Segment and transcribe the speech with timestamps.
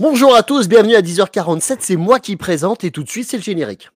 [0.00, 3.36] Bonjour à tous, bienvenue à 10h47, c'est moi qui présente et tout de suite c'est
[3.36, 3.90] le générique.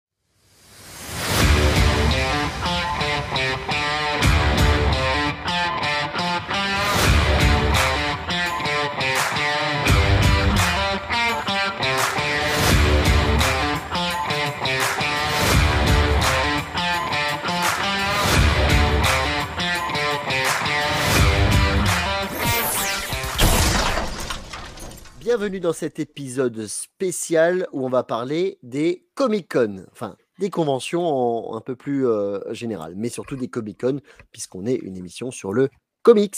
[25.37, 31.61] Bienvenue dans cet épisode spécial où on va parler des Comic-Con, enfin des conventions un
[31.61, 33.99] peu plus euh, générales, mais surtout des Comic-Con,
[34.31, 35.69] puisqu'on est une émission sur le
[36.01, 36.35] comics.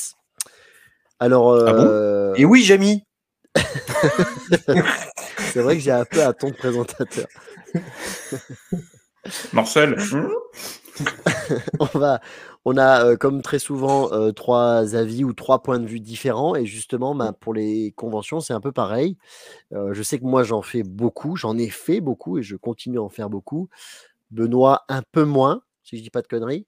[1.18, 1.54] Alors.
[1.54, 3.06] Ah euh, Et oui, Jamie
[3.56, 7.28] C'est vrai que j'ai un peu un ton de présentateur.
[9.54, 9.96] Marcel
[11.80, 12.20] on va,
[12.66, 16.56] on a, euh, comme très souvent, euh, trois avis ou trois points de vue différents.
[16.56, 19.18] Et justement, bah, pour les conventions, c'est un peu pareil.
[19.74, 21.36] Euh, je sais que moi, j'en fais beaucoup.
[21.36, 23.70] J'en ai fait beaucoup et je continue à en faire beaucoup.
[24.32, 26.68] Benoît, un peu moins, si je dis pas de conneries.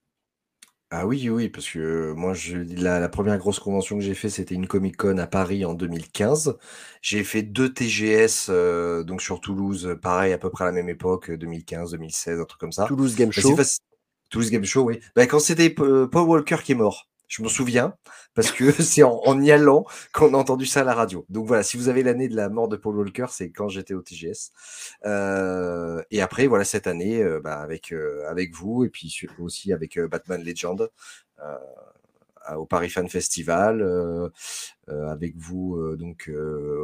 [0.93, 4.29] Ah oui, oui, parce que moi, je, la, la première grosse convention que j'ai fait,
[4.29, 6.57] c'était une Comic Con à Paris en 2015.
[7.01, 8.49] J'ai fait deux TGS,
[9.05, 12.59] donc sur Toulouse, pareil, à peu près à la même époque, 2015, 2016, un truc
[12.59, 12.87] comme ça.
[12.87, 13.55] Toulouse Game bah, Show.
[14.31, 14.99] Toulouse Game Show, oui.
[15.15, 17.95] Bah, quand c'était Paul Walker qui est mort, je me souviens,
[18.33, 21.25] parce que c'est en, y allant qu'on a entendu ça à la radio.
[21.29, 23.93] Donc voilà, si vous avez l'année de la mort de Paul Walker, c'est quand j'étais
[23.93, 24.51] au TGS.
[25.05, 29.71] Euh, et après, voilà, cette année, euh, bah, avec, euh, avec vous, et puis aussi
[29.73, 30.89] avec Batman Legend.
[32.57, 33.83] au Paris Fan Festival,
[34.87, 36.29] avec vous donc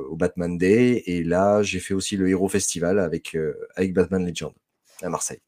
[0.10, 3.36] au Batman Day, et là j'ai fait aussi le Hero Festival avec,
[3.76, 4.54] avec Batman Legend
[5.02, 5.42] à Marseille.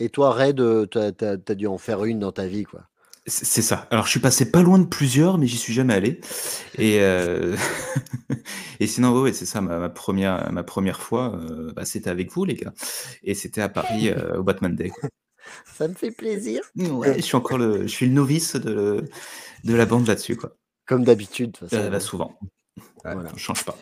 [0.00, 2.80] Et toi, Red, tu as, dû en faire une dans ta vie, quoi.
[3.26, 3.86] C'est ça.
[3.90, 6.20] Alors, je suis passé pas loin de plusieurs, mais j'y suis jamais allé.
[6.78, 7.54] Et, euh,
[8.80, 12.54] et sinon, c'est ça, ma, première, ma première fois, euh, bah, c'était avec vous, les
[12.54, 12.72] gars.
[13.22, 14.90] Et c'était à Paris, euh, au Batman Day.
[15.66, 16.62] Ça me fait plaisir.
[16.76, 19.04] Ouais, je suis encore le, je suis le novice de,
[19.64, 20.56] de la bande là-dessus, quoi.
[20.86, 21.56] Comme d'habitude.
[21.70, 22.38] Bah, souvent.
[23.04, 23.30] voilà.
[23.34, 23.76] On change pas.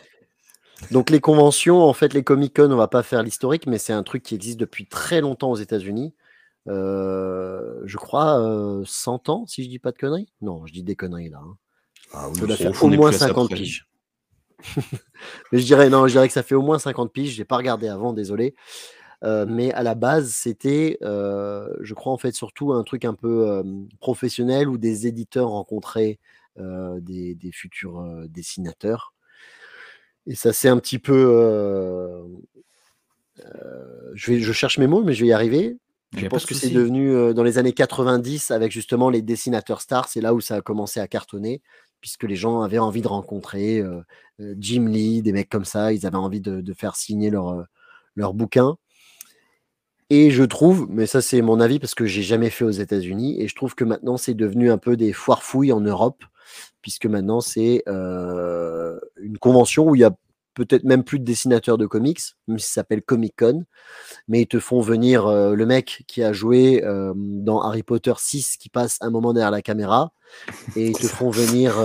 [0.91, 4.03] Donc les conventions, en fait, les Comic-Con, on va pas faire l'historique, mais c'est un
[4.03, 6.13] truc qui existe depuis très longtemps aux États-Unis.
[6.67, 8.37] Euh, je crois
[8.85, 10.31] 100 euh, ans, si je dis pas de conneries.
[10.41, 11.39] Non, je dis des conneries là.
[11.41, 11.57] Hein.
[12.11, 13.87] Ah ça doit faire au moins 50 piges.
[15.51, 17.33] mais je dirais non, je dirais que ça fait au moins 50 piges.
[17.33, 18.55] J'ai pas regardé avant, désolé.
[19.23, 23.63] Euh, mais à la base, c'était, je crois en fait surtout un truc un peu
[23.99, 26.19] professionnel où des éditeurs rencontraient
[26.57, 29.13] des, des, futurs dessinateurs
[30.25, 31.27] et ça c'est un petit peu.
[31.29, 32.23] Euh,
[33.45, 35.77] euh, je, vais, je cherche mes mots, mais je vais y arriver.
[36.15, 40.07] Je pense que c'est devenu euh, dans les années 90 avec justement les dessinateurs stars,
[40.07, 41.61] c'est là où ça a commencé à cartonner,
[42.01, 43.83] puisque les gens avaient envie de rencontrer
[44.39, 47.63] Jim Lee, des mecs comme ça, ils avaient envie de, faire signer leur,
[48.15, 48.77] leur bouquin.
[50.09, 53.39] Et je trouve, mais ça c'est mon avis parce que j'ai jamais fait aux États-Unis,
[53.39, 56.23] et je trouve que maintenant c'est devenu un peu des foires fouilles en Europe
[56.81, 60.15] puisque maintenant c'est une convention où il y a
[60.55, 63.63] peut-être même plus de dessinateurs de comics, même si ça s'appelle Comic Con,
[64.27, 66.83] mais ils te font venir le mec qui a joué
[67.15, 70.11] dans Harry Potter 6 qui passe un moment derrière la caméra,
[70.75, 71.75] et ils te font venir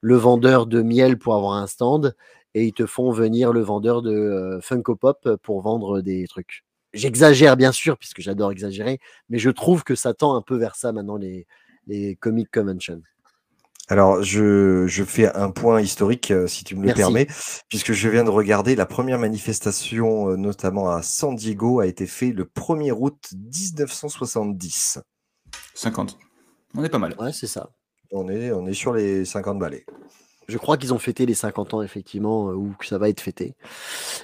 [0.00, 2.16] le vendeur de miel pour avoir un stand,
[2.54, 6.64] et ils te font venir le vendeur de Funko Pop pour vendre des trucs.
[6.92, 10.74] J'exagère bien sûr, puisque j'adore exagérer, mais je trouve que ça tend un peu vers
[10.74, 11.46] ça maintenant les,
[11.86, 13.00] les Comic Convention.
[13.88, 17.26] Alors, je, fais un point historique, euh, si tu me le permets,
[17.68, 22.06] puisque je viens de regarder la première manifestation, euh, notamment à San Diego, a été
[22.06, 25.00] faite le 1er août 1970.
[25.74, 26.18] 50.
[26.74, 27.14] On est pas mal.
[27.18, 27.70] Ouais, c'est ça.
[28.12, 29.84] On est, on est sur les 50 balais.
[30.48, 33.20] Je crois qu'ils ont fêté les 50 ans, effectivement, euh, ou que ça va être
[33.20, 33.56] fêté.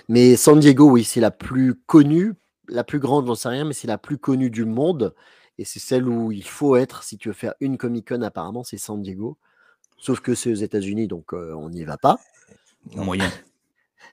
[0.09, 2.35] Mais San Diego, oui, c'est la plus connue,
[2.69, 5.15] la plus grande, j'en sais rien, mais c'est la plus connue du monde.
[5.59, 8.63] Et c'est celle où il faut être si tu veux faire une Comic Con, apparemment,
[8.63, 9.37] c'est San Diego.
[9.99, 12.19] Sauf que c'est aux États-Unis, donc on n'y va pas.
[12.95, 13.31] moyen.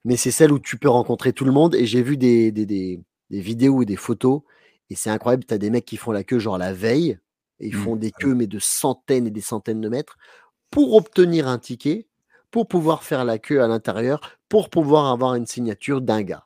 [0.06, 1.76] Mais c'est celle où tu peux rencontrer tout le monde.
[1.76, 4.42] Et j'ai vu des, des, vidéos et des photos.
[4.90, 5.46] Et c'est incroyable.
[5.46, 7.18] Tu as des mecs qui font la queue, genre la veille.
[7.60, 7.84] Et ils mmh.
[7.84, 10.18] font des ah queues, mais de centaines et des centaines de mètres,
[10.70, 12.06] pour obtenir un ticket,
[12.52, 16.46] pour pouvoir faire la queue à l'intérieur, pour pouvoir avoir une signature d'un gars.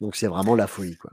[0.00, 1.12] Donc c'est vraiment la folie, quoi.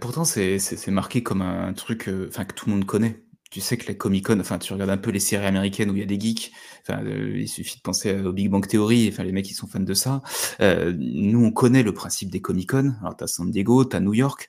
[0.00, 3.86] pourtant, c'est marqué comme un truc enfin que tout le monde connaît tu sais que
[3.86, 6.18] les Comic-Con, enfin, tu regardes un peu les séries américaines où il y a des
[6.18, 9.54] geeks, enfin, euh, il suffit de penser au Big Bang Theory, enfin, les mecs, ils
[9.54, 10.22] sont fans de ça.
[10.62, 12.94] Euh, nous, on connaît le principe des Comic-Con.
[13.02, 14.48] Alors, t'as San Diego, t'as New York.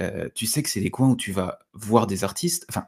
[0.00, 2.84] Euh, tu sais que c'est des coins où tu vas voir des artistes, enfin,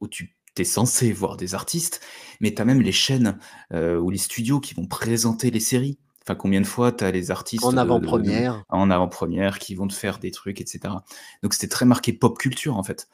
[0.00, 2.00] où tu es censé voir des artistes,
[2.40, 3.38] mais tu as même les chaînes
[3.70, 5.98] ou les studios qui vont présenter les séries.
[6.24, 9.94] Enfin, combien de fois tu as les artistes en avant-première en avant-première qui vont te
[9.94, 10.94] faire des trucs, etc.
[11.42, 13.08] Donc c'était très marqué pop culture en fait.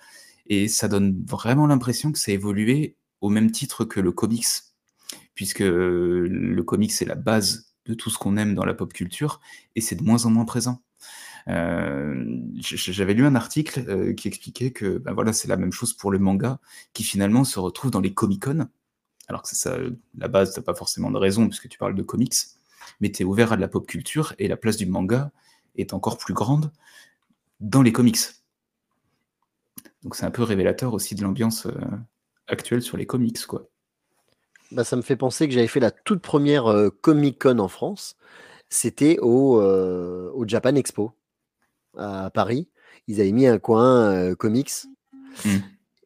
[0.48, 4.46] Et ça donne vraiment l'impression que ça a évolué au même titre que le comics,
[5.34, 9.40] puisque le comics c'est la base de tout ce qu'on aime dans la pop culture
[9.74, 10.82] et c'est de moins en moins présent.
[11.48, 16.10] Euh, j'avais lu un article euh, qui expliquait que voilà, c'est la même chose pour
[16.10, 16.60] le manga
[16.92, 18.68] qui finalement se retrouve dans les Comic-Con.
[19.28, 19.76] Alors que ça,
[20.16, 22.34] la base, t'as pas forcément de raison puisque tu parles de comics,
[23.00, 25.30] mais tu es ouvert à de la pop culture et la place du manga
[25.76, 26.70] est encore plus grande
[27.60, 28.18] dans les comics.
[30.02, 31.72] Donc c'est un peu révélateur aussi de l'ambiance euh,
[32.46, 33.68] actuelle sur les comics, quoi.
[34.70, 38.16] Bah, ça me fait penser que j'avais fait la toute première Comic Con en France.
[38.68, 41.14] C'était au, au Japan Expo
[41.96, 42.68] à Paris.
[43.06, 44.70] Ils avaient mis un coin comics.
[45.46, 45.50] Mmh.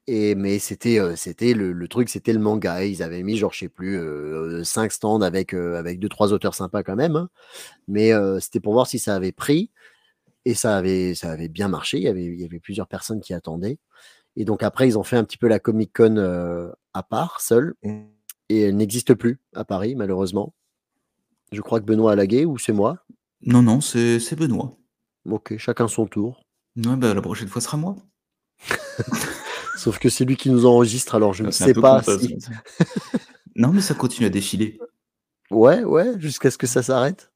[0.06, 2.84] Et, mais c'était c'était le, truc, c'était le manga.
[2.84, 4.00] Ils avaient mis, genre, je sais plus,
[4.64, 7.16] cinq stands avec, avec deux, trois auteurs sympas quand même.
[7.16, 7.30] Hein.
[7.88, 9.70] Mais c'était pour voir si ça avait pris.
[10.44, 11.98] Et ça avait, ça avait bien marché.
[11.98, 13.78] Il y, avait, il y avait plusieurs personnes qui attendaient.
[14.36, 17.74] Et donc après, ils ont fait un petit peu la Comic Con à part, seul.
[17.82, 18.00] Mmh.
[18.48, 20.54] Et elle n'existe plus à Paris, malheureusement.
[21.52, 22.98] Je crois que Benoît a lagué ou c'est moi?
[23.42, 24.76] Non, non, c'est Benoît.
[25.28, 26.44] Ok, chacun son tour.
[26.76, 27.96] Ouais, bah, la prochaine fois sera moi.
[29.76, 32.36] Sauf que c'est lui qui nous enregistre, alors je ne sais pas si...
[33.56, 34.78] non, mais ça continue à défiler.
[35.50, 37.31] Ouais, ouais, jusqu'à ce que ça s'arrête.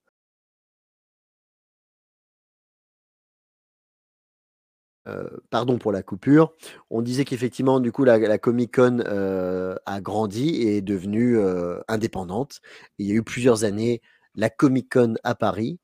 [5.06, 6.52] Euh, pardon pour la coupure.
[6.90, 11.80] On disait qu'effectivement, du coup, la, Comic Con euh, a grandi et est devenue euh,
[11.86, 12.60] indépendante.
[12.98, 14.02] Il y a eu plusieurs années
[14.34, 15.78] la Comic Con à Paris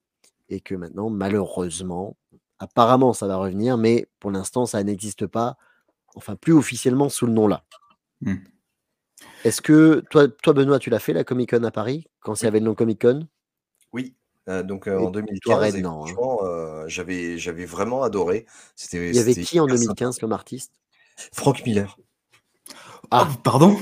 [0.48, 2.16] et que maintenant, malheureusement,
[2.58, 5.56] apparemment, ça va revenir, mais pour l'instant, ça n'existe pas,
[6.16, 7.64] enfin, plus officiellement sous le nom-là.
[8.22, 8.34] Mmh.
[9.44, 12.44] Est-ce que toi, toi, Benoît, tu l'as fait la Comic Con à Paris quand il
[12.44, 13.28] y avait le nom Comic Con?
[13.92, 14.16] Oui,
[14.48, 15.82] euh, donc euh, en 2015, hein.
[15.82, 18.46] franchement, euh, j'avais, j'avais vraiment adoré.
[18.74, 20.72] C'était, Il y avait qui en 2015 comme artiste?
[21.32, 21.96] Frank Miller.
[23.10, 23.76] Ah, oh, pardon?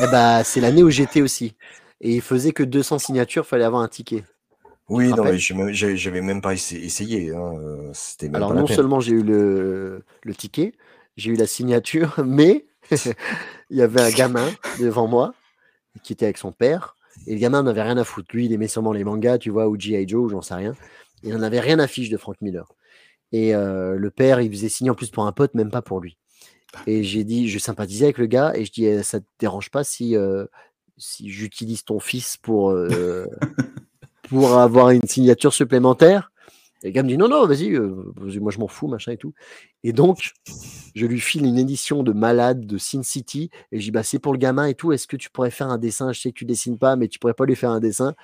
[0.00, 1.56] Eh bah, C'est l'année où j'étais aussi.
[2.00, 4.24] Et il faisait que 200 signatures, fallait avoir un ticket.
[4.88, 7.34] Oui, non, mais j'avais même pas essayé.
[7.34, 7.54] Hein,
[7.94, 10.74] c'était Alors non seulement j'ai eu le, le ticket,
[11.16, 12.66] j'ai eu la signature, mais
[13.70, 15.32] il y avait un gamin devant moi
[16.02, 16.96] qui était avec son père
[17.26, 18.34] et le gamin n'avait rien à foutre.
[18.34, 20.06] Lui, il aimait sûrement les mangas, tu vois, ou G.I.
[20.08, 20.74] Joe, j'en sais rien.
[21.22, 22.66] Il n'en avait rien à fiche de Frank Miller.
[23.32, 26.00] Et euh, le père, il faisait signer en plus pour un pote, même pas pour
[26.00, 26.18] lui.
[26.86, 29.70] Et j'ai dit, je sympathisais avec le gars, et je dis, «Eh, ça te dérange
[29.70, 30.44] pas si, euh,
[30.98, 33.26] si j'utilise ton fils pour, euh,
[34.28, 36.30] pour avoir une signature supplémentaire?
[36.84, 39.16] Et le gars me dit non, non, vas-y, euh, moi je m'en fous, machin et
[39.16, 39.32] tout.
[39.84, 40.34] Et donc,
[40.94, 44.18] je lui file une édition de malade de Sin City et je dis bah c'est
[44.18, 46.12] pour le gamin et tout, est-ce que tu pourrais faire un dessin?
[46.12, 48.14] Je sais que tu dessines pas, mais tu pourrais pas lui faire un dessin.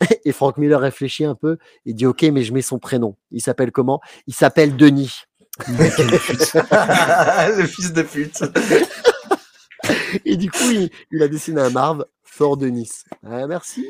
[0.24, 3.16] Et Frank Miller réfléchit un peu et dit ok, mais je mets son prénom.
[3.30, 4.00] Il s'appelle comment?
[4.26, 5.22] Il s'appelle Denis.
[5.68, 5.74] le
[7.66, 8.42] fils de pute.
[10.24, 12.90] et du coup, il, a dessiné un Marv, Fort Denis.
[13.24, 13.86] Ah, merci.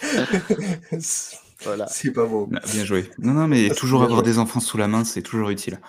[1.88, 2.48] C'est pas beau.
[2.54, 3.10] Ah, bien joué.
[3.18, 5.80] Non, non, mais toujours avoir des enfants sous la main, c'est toujours utile.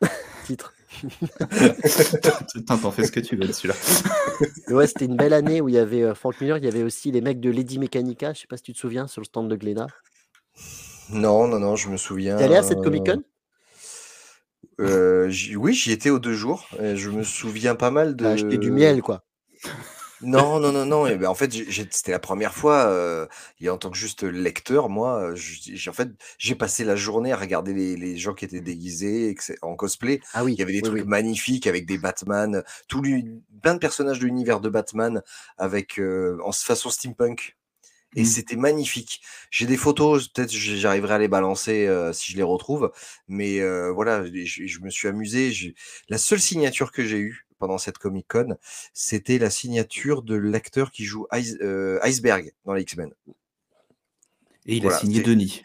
[0.46, 0.74] Titre.
[2.66, 3.74] T'en fais ce que tu veux celui-là.
[4.74, 6.82] ouais, c'était une belle année où il y avait euh, Frank Miller, il y avait
[6.82, 9.26] aussi les mecs de Lady Mechanica, je sais pas si tu te souviens, sur le
[9.26, 9.86] stand de Glénat.
[11.10, 12.36] Non, non, non, je me souviens.
[12.36, 13.22] T'es allé à cette Comic Con
[14.80, 16.68] euh, Oui, j'y étais aux deux jours.
[16.78, 18.26] je me souviens pas mal de.
[18.26, 19.24] Acheter du miel, quoi.
[20.22, 21.06] Non, non, non, non.
[21.06, 21.52] Et ben, en fait,
[21.90, 23.28] c'était la première fois,
[23.60, 27.36] et en tant que juste lecteur, moi, j'ai en fait, j'ai passé la journée à
[27.36, 30.20] regarder les, gens qui étaient déguisés en cosplay.
[30.34, 33.02] Ah oui, Il y avait des trucs magnifiques avec des Batman, tout
[33.62, 35.22] plein de personnages de l'univers de Batman
[35.58, 36.00] avec
[36.44, 37.56] en façon steampunk.
[38.16, 38.26] Et mmh.
[38.26, 39.22] c'était magnifique.
[39.52, 42.90] J'ai des photos, peut-être j'arriverai à les balancer si je les retrouve.
[43.28, 43.60] Mais
[43.90, 45.74] voilà, je, je me suis amusé.
[46.08, 48.56] La seule signature que j'ai eue, pendant cette Comic Con,
[48.92, 53.12] c'était la signature de l'acteur qui joue euh, Iceberg dans les X-Men.
[54.66, 55.62] Et il a signé Denis.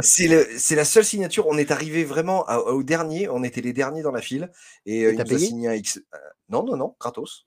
[0.00, 1.46] c'est la seule signature.
[1.46, 3.28] On est arrivé vraiment au dernier.
[3.28, 4.50] On était les derniers dans la file.
[4.86, 6.00] Et, euh, il nous a signé un X.
[6.14, 7.46] Euh, non, non, non, gratos.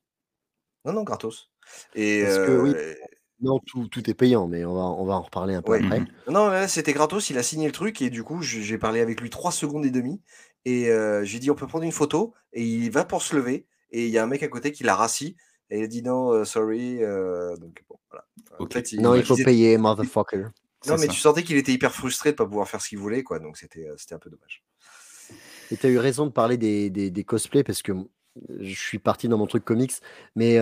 [0.86, 1.50] Non, non, gratos.
[1.96, 2.98] Et que,
[3.42, 6.04] non, tout, tout, est payant, mais on va, on va en reparler un peu après.
[6.30, 9.30] Non, c'était gratos, il a signé le truc et du coup, j'ai parlé avec lui
[9.30, 10.22] trois secondes et demie
[10.66, 13.66] et euh, j'ai dit on peut prendre une photo et il va pour se lever
[13.92, 15.36] et il y a un mec à côté qui l'a rassis
[15.70, 17.04] et il a dit non, euh, sorry.
[17.04, 18.26] Euh, donc bon, voilà.
[19.00, 20.48] non, il faut payer, motherfucker.
[20.88, 22.98] Non, mais tu sentais qu'il était hyper frustré de ne pas pouvoir faire ce qu'il
[22.98, 23.40] voulait, quoi.
[23.40, 24.64] Donc c'était un peu dommage.
[25.70, 27.94] Et tu as eu raison de parler des, des, des cosplays parce que
[28.60, 29.94] je suis parti dans mon truc comics,
[30.36, 30.60] mais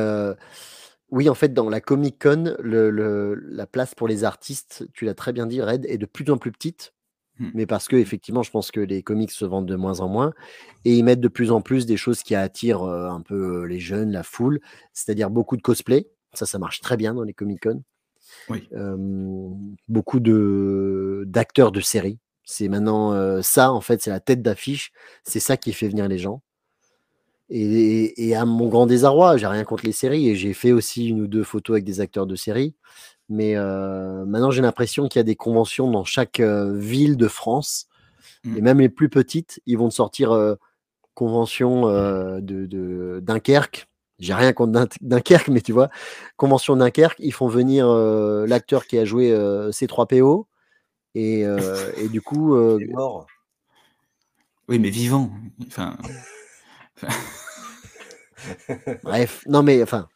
[1.11, 5.13] oui, en fait, dans la Comic Con, le, la place pour les artistes, tu l'as
[5.13, 6.93] très bien dit, Red, est de plus en plus petite.
[7.39, 7.49] Mmh.
[7.53, 10.33] Mais parce que effectivement, je pense que les comics se vendent de moins en moins
[10.83, 14.11] et ils mettent de plus en plus des choses qui attirent un peu les jeunes,
[14.11, 14.59] la foule,
[14.93, 16.09] c'est-à-dire beaucoup de cosplay.
[16.33, 17.81] Ça, ça marche très bien dans les Comic Con.
[18.49, 18.67] Oui.
[19.87, 22.19] beaucoup de d'acteurs de séries.
[22.43, 24.91] C'est maintenant ça, en fait, c'est la tête d'affiche.
[25.23, 26.43] C'est ça qui fait venir les gens.
[27.51, 31.21] Et, à mon grand désarroi, j'ai rien contre les séries et j'ai fait aussi une
[31.21, 32.75] ou deux photos avec des acteurs de séries.
[33.27, 37.87] Mais maintenant, j'ai l'impression qu'il y a des conventions dans chaque ville de France.
[38.43, 38.57] Mmh.
[38.57, 40.57] Et même les plus petites, ils vont sortir
[41.15, 41.87] convention
[42.39, 43.87] de, Dunkerque.
[44.19, 45.89] J'ai rien contre Dunkerque, mais tu vois,
[46.35, 50.45] convention Dunkerque, ils font venir l'acteur qui a joué C3PO.
[51.15, 52.55] Et, et du coup.
[52.79, 53.25] Il est mort.
[54.67, 55.31] Oui, mais vivant.
[55.65, 55.97] Enfin.
[59.03, 60.07] Bref, non mais enfin,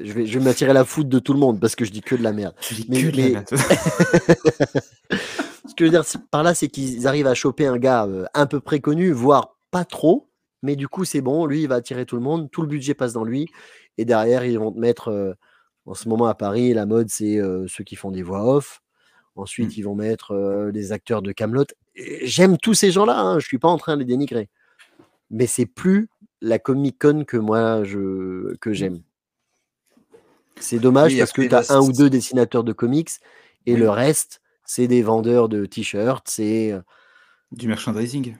[0.00, 2.00] je vais, je vais m'attirer la foudre de tout le monde parce que je dis
[2.00, 2.54] que de la merde.
[2.88, 3.48] mais, que de la merde.
[5.68, 8.24] Ce que je veux dire par là, c'est qu'ils arrivent à choper un gars euh,
[8.34, 10.28] un peu préconnu, voire pas trop,
[10.62, 12.94] mais du coup c'est bon, lui il va attirer tout le monde, tout le budget
[12.94, 13.48] passe dans lui,
[13.98, 15.34] et derrière ils vont te mettre, euh,
[15.84, 18.80] en ce moment à Paris, la mode c'est euh, ceux qui font des voix off,
[19.36, 19.78] ensuite mmh.
[19.78, 21.66] ils vont mettre les acteurs de Camelot.
[22.22, 24.48] J'aime tous ces gens-là, hein, je suis pas en train de les dénigrer
[25.30, 26.08] mais c'est plus
[26.40, 28.74] la Comic Con que moi je, que mmh.
[28.74, 29.02] j'aime.
[30.60, 33.10] C'est dommage parce que tu as un ou deux dessinateurs de comics
[33.66, 36.80] et le reste, c'est des vendeurs de t-shirts, c'est euh
[37.52, 38.36] du merchandising.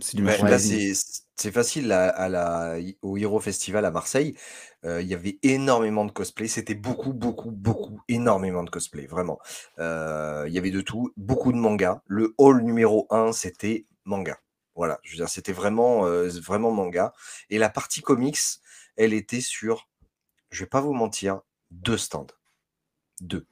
[0.00, 0.94] C'est du merchandising.
[1.36, 4.36] c'est facile à, la, au Hero Festival à Marseille.
[4.84, 6.48] Euh, il y avait énormément de cosplay.
[6.48, 9.38] C'était beaucoup, beaucoup, beaucoup, énormément de cosplay, vraiment.
[9.78, 12.02] Euh, il y avait de tout, beaucoup de mangas.
[12.06, 14.38] Le hall numéro 1, c'était manga.
[14.74, 17.12] Voilà, je veux dire, c'était vraiment, vraiment manga.
[17.50, 18.38] Et la partie comics,
[18.96, 19.88] elle était sur,
[20.50, 22.26] je vais pas vous mentir, deux stands.
[23.20, 23.46] Deux.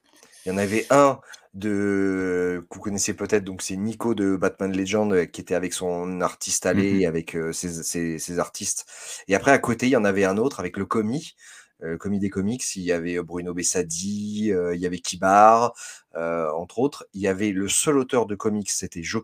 [0.45, 1.21] Il y en avait un
[1.53, 6.21] de que vous connaissez peut-être, donc c'est Nico de Batman Legend qui était avec son
[6.21, 8.87] artiste allé, mmh avec ses, artistes.
[9.29, 11.35] Et après, à côté, il y en avait un autre avec le commis.
[11.81, 15.75] le commis des comics, il y avait Bruno Bessadi, il y avait Kibar,
[16.15, 17.07] entre autres.
[17.15, 19.23] Il y avait le seul auteur de comics, c'était Joe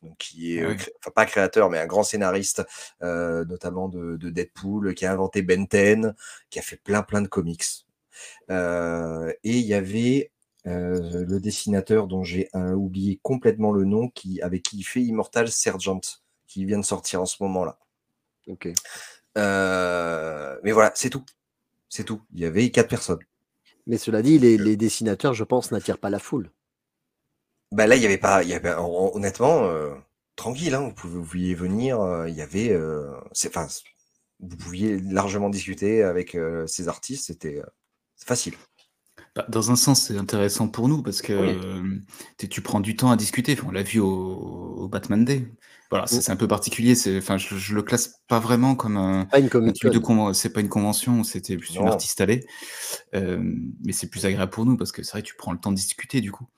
[0.00, 2.64] Kelly qui est, enfin pas créateur, mais un grand scénariste,
[3.00, 6.12] notamment de, Deadpool, qui a inventé Ben 10,
[6.50, 7.64] qui a fait plein plein de comics.
[8.48, 10.30] et il y avait
[10.64, 16.00] le dessinateur dont j'ai oublié complètement le nom, qui, avec qui il fait Immortal Sergeant,
[16.46, 17.78] qui vient de sortir en ce moment-là.
[18.46, 18.68] Ok.
[19.36, 21.24] mais voilà, c'est tout.
[21.88, 22.20] C'est tout.
[22.34, 23.20] Il y avait quatre personnes.
[23.86, 26.50] Mais cela dit, les, les dessinateurs, je pense, n'attirent pas la foule.
[27.72, 29.94] Bah là, il y avait pas, il y avait, honnêtement, euh,
[30.36, 33.66] tranquille, hein, vous, pouvez, vous pouviez venir, euh, il y avait, euh, c'est, enfin,
[34.40, 37.60] vous pouviez largement discuter avec ces artistes, c'était
[38.24, 38.54] facile.
[39.36, 41.54] Bah, dans un sens, c'est intéressant pour nous parce que
[42.38, 43.58] tu prends du temps à discuter.
[43.66, 45.52] on l'a vu au, Batman Day.
[45.90, 46.20] Voilà, mmh.
[46.20, 46.94] c'est un peu particulier.
[47.18, 50.68] Enfin, je, je, le classe pas vraiment comme un, pas une de C'est pas une
[50.68, 52.46] convention, c'était plus une artiste allée.
[53.12, 55.70] mais c'est plus agréable pour nous parce que c'est vrai que tu prends le temps
[55.70, 56.48] de discuter du coup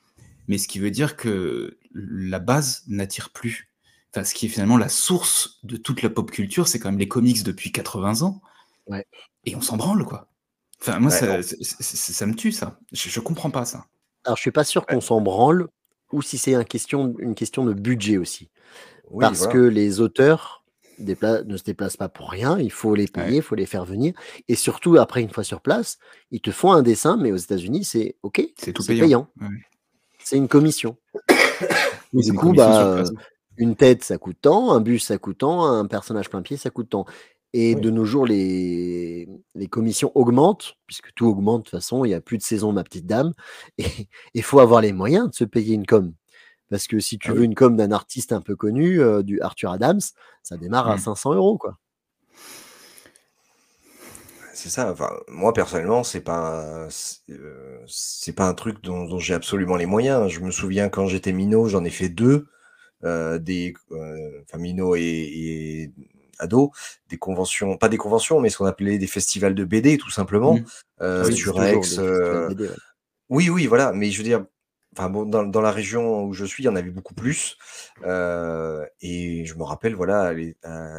[0.50, 3.70] mais ce qui veut dire que la base n'attire plus.
[4.12, 6.98] Enfin, ce qui est finalement la source de toute la pop culture, c'est quand même
[6.98, 8.42] les comics depuis 80 ans.
[8.88, 9.06] Ouais.
[9.44, 10.26] Et on s'en branle, quoi.
[10.82, 11.36] Enfin, moi, ça,
[12.26, 12.80] me tue, ça.
[12.90, 13.86] Je, ne comprends pas ça.
[14.24, 15.68] Alors, je suis pas sûr qu'on s'en branle,
[16.10, 18.50] ou si c'est une question, une question de budget aussi.
[19.20, 20.64] Parce que les auteurs
[20.98, 24.14] ne se déplacent pas pour rien, il faut les payer, il faut les faire venir.
[24.48, 25.98] Et surtout, après, une fois sur place,
[26.32, 29.28] ils te font un dessin, mais aux États-Unis, c'est OK, c'est tout payant.
[30.24, 30.96] C'est une commission.
[32.12, 33.02] du coup, bah,
[33.56, 36.70] une tête, ça coûte tant, un bus, ça coûte tant, un personnage plein pied, ça
[36.70, 37.04] coûte tant.
[37.52, 42.08] Et de nos jours, les, les commissions augmentent, puisque tout augmente de toute façon, il
[42.08, 43.32] n'y a plus de saison, ma petite dame.
[43.78, 46.12] Et il faut avoir les moyens de se payer une com.
[46.70, 49.40] Parce que si tu ah veux une com d'un artiste un peu connu, euh, du
[49.40, 50.00] Arthur Adams,
[50.44, 51.36] ça démarre à 500 mmh.
[51.36, 51.58] euros.
[51.58, 51.76] quoi
[54.60, 54.90] c'est ça.
[54.90, 56.86] Enfin, moi personnellement, c'est pas
[57.30, 60.28] euh, c'est pas un truc dont, j'ai absolument les moyens.
[60.28, 62.46] Je me souviens quand j'étais minot, j'en ai fait deux,
[63.04, 65.92] euh, des euh, enfin minot et,
[66.38, 66.72] ado,
[67.08, 70.54] des conventions, pas des conventions, mais ce qu'on appelait des festivals de BD tout simplement
[70.54, 70.64] mmh.
[71.00, 71.58] ah sur
[73.30, 73.92] Oui, oui, voilà.
[73.92, 74.44] Mais je veux dire,
[75.00, 77.56] Enfin bon, dans, la région où je suis, il y en avait beaucoup plus.
[78.04, 80.34] Euh, et je me rappelle, voilà,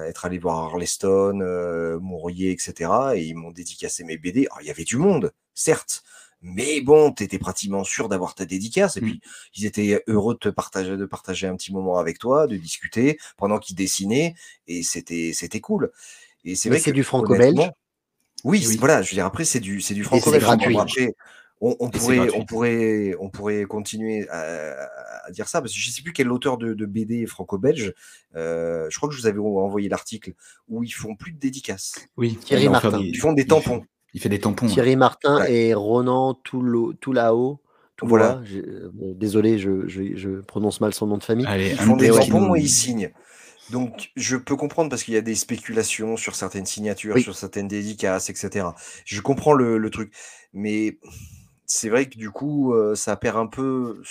[0.08, 2.90] être allé voir Arleston, euh, Mourier, etc.
[3.14, 4.48] Et ils m'ont dédicacé mes BD.
[4.48, 6.02] Alors, il y avait du monde, certes.
[6.42, 8.98] Mais bon, tu étais pratiquement sûr d'avoir ta dédicace.
[8.98, 9.06] Et mmh.
[9.06, 9.22] puis,
[9.54, 13.20] ils étaient heureux de te partager, de partager un petit moment avec toi, de discuter
[13.38, 14.34] pendant qu'ils dessinaient.
[14.66, 15.92] Et c'était, c'était cool.
[16.44, 17.70] Et c'est vrai c'est du franco-belge?
[18.44, 21.14] Oui, voilà, je veux dire, après, c'est du, c'est du franco-belge.
[21.62, 24.76] On, pourrait, on, pourrait, on pourrait continuer à,
[25.32, 27.94] dire ça, parce que je ne sais plus quel auteur de, BD franco-belge,
[28.36, 30.34] euh, je crois que je vous avais envoyé l'article,
[30.68, 31.94] où ils font plus de dédicaces.
[32.18, 33.00] Oui, Thierry Martin.
[33.02, 33.84] Ils font des tampons.
[34.14, 34.68] Il fait des tampons.
[34.68, 37.62] Thierry Martin et Ronan tout, tout là-haut.
[38.02, 38.42] Voilà.
[38.52, 41.46] Euh, désolé, je, je, prononce mal son nom de famille.
[41.56, 43.12] ils font des tampons et ils signent.
[43.70, 47.68] Donc, je peux comprendre parce qu'il y a des spéculations sur certaines signatures, sur certaines
[47.68, 48.68] dédicaces, etc.
[49.06, 50.12] Je comprends le, truc.
[50.54, 50.98] Mais
[51.74, 54.02] c'est vrai que du coup, euh, ça perd un peu.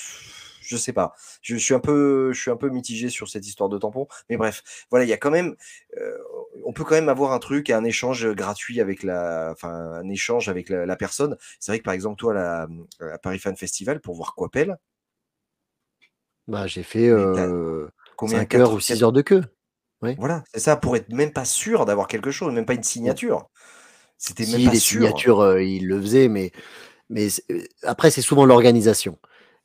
[0.63, 1.15] Je sais pas.
[1.43, 4.09] Je, suis un peu, je suis un peu mitigé sur cette histoire de tampon.
[4.31, 5.57] Mais bref, voilà, il y a quand même.
[5.99, 6.17] Euh,
[6.65, 9.51] on peut quand même avoir un truc, un échange gratuit avec la.
[9.53, 11.37] Enfin, un échange avec la, personne.
[11.59, 12.67] C'est vrai que par exemple, toi, à
[12.99, 14.79] la, Paris Fan Festival, pour voir Coppel.
[16.49, 17.11] Bah, j'ai fait.
[18.17, 18.39] Combien?
[18.39, 19.45] 5 heures ou 6 heures de queue.
[20.01, 23.51] Voilà, c'est ça, pour être même pas sûr d'avoir quelque chose, même pas une signature.
[24.17, 26.53] C'était même pas les signatures, euh, il le faisait, mais,
[27.11, 29.19] mais euh, après, c'est souvent l'organisation.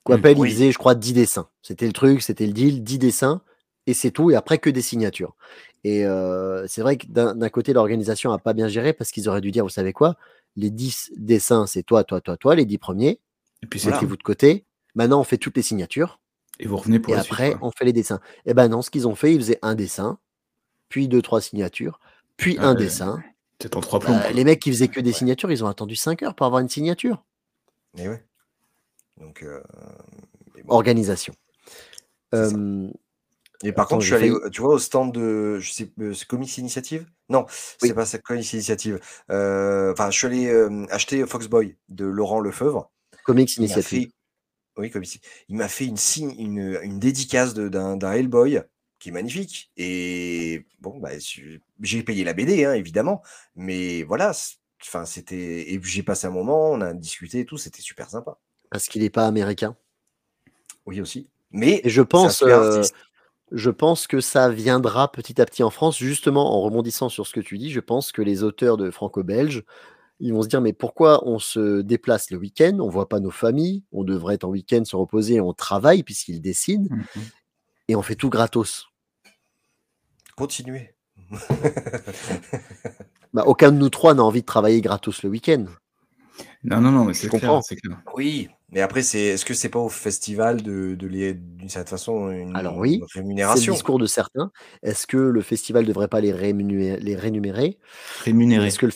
[0.04, 1.48] Quapel, il faisait, je crois, 10 dessins.
[1.62, 3.42] C'était le truc, c'était le deal, 10 dessins,
[3.88, 5.36] et c'est tout, et après que des signatures.
[5.84, 9.42] Et euh, c'est vrai que d'un côté, l'organisation n'a pas bien géré parce qu'ils auraient
[9.42, 10.18] dû dire, vous savez quoi,
[10.56, 13.20] les 10 dessins, c'est toi, toi, toi, toi, les 10 premiers.
[13.64, 14.66] Et puis c'est vous de côté.
[14.96, 16.20] Maintenant, on fait toutes les signatures.
[16.60, 18.20] Et vous revenez pour et après, on fait les dessins.
[18.46, 20.20] Et eh ben non, ce qu'ils ont fait, ils faisaient un dessin,
[20.88, 22.00] puis deux, trois signatures,
[22.38, 23.22] puis un dessin.
[23.62, 24.14] C'est en trois plombs.
[24.14, 26.62] Bah, les mecs qui faisaient que des signatures, ils ont attendu 5 heures pour avoir
[26.62, 27.24] une signature.
[27.96, 28.24] Mais ouais.
[29.20, 29.62] Donc, euh,
[30.68, 31.34] Organisation.
[32.34, 36.58] et par contre, je suis allé, tu vois, au stand de, je sais, euh, Comics
[36.58, 37.06] Initiative?
[37.30, 39.00] Non, c'est pas ça, Comics Initiative.
[39.32, 42.92] Euh, enfin, je suis allé acheter Foxboy de Laurent Lefebvre.
[43.24, 44.10] Comics Initiative.
[44.78, 45.22] Oui, comme ici.
[45.48, 48.62] Il m'a fait une, signe, une, une dédicace d'un Hellboy
[49.00, 49.72] qui est magnifique.
[49.78, 51.12] Et bon, bah,
[51.82, 53.22] j'ai payé la BD, hein, évidemment.
[53.56, 54.34] Mais voilà,
[54.88, 55.74] enfin, c'était.
[55.74, 58.40] Et j'ai passé un moment, on a discuté et tout, c'était super sympa.
[58.70, 59.76] Parce qu'il n'est pas américain.
[60.86, 61.30] Oui, aussi.
[61.52, 62.84] Mais je pense, euh,
[63.52, 67.34] je pense que ça viendra petit à petit en France, justement en rebondissant sur ce
[67.34, 67.72] que tu dis.
[67.72, 69.64] Je pense que les auteurs de franco-belge
[70.20, 72.78] ils vont se dire mais pourquoi on se déplace le week-end?
[72.80, 76.42] On voit pas nos familles, on devrait être en week-end se reposer, on travaille puisqu'ils
[76.42, 77.22] décident mmh
[77.88, 78.88] et on fait tout gratos.
[80.36, 80.96] Continuez.
[83.36, 85.66] bah, aucun de nous trois n'a envie de travailler gratos le week-end.
[86.64, 87.60] Non, non, non, mais c'est clair,
[88.16, 92.56] Oui, mais après, c'est est-ce que c'est pas au festival de, d'une certaine façon une
[92.56, 94.52] Alors oui, rémunération C'est le discours de certains.
[94.84, 97.78] Est-ce que le festival ne devrait pas les, rémunérer, les rémunérer?
[98.24, 98.68] Rémunérer.
[98.68, 98.94] Est-ce que le,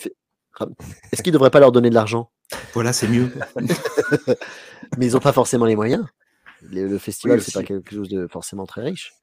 [1.12, 2.32] est-ce qu'ils ne devraient pas leur donner de l'argent?
[2.74, 3.32] Voilà, c'est mieux.
[4.98, 6.06] Mais ils n'ont pas forcément les moyens.
[6.62, 9.14] Le, festival, c'est pas quelque chose de forcément très riche.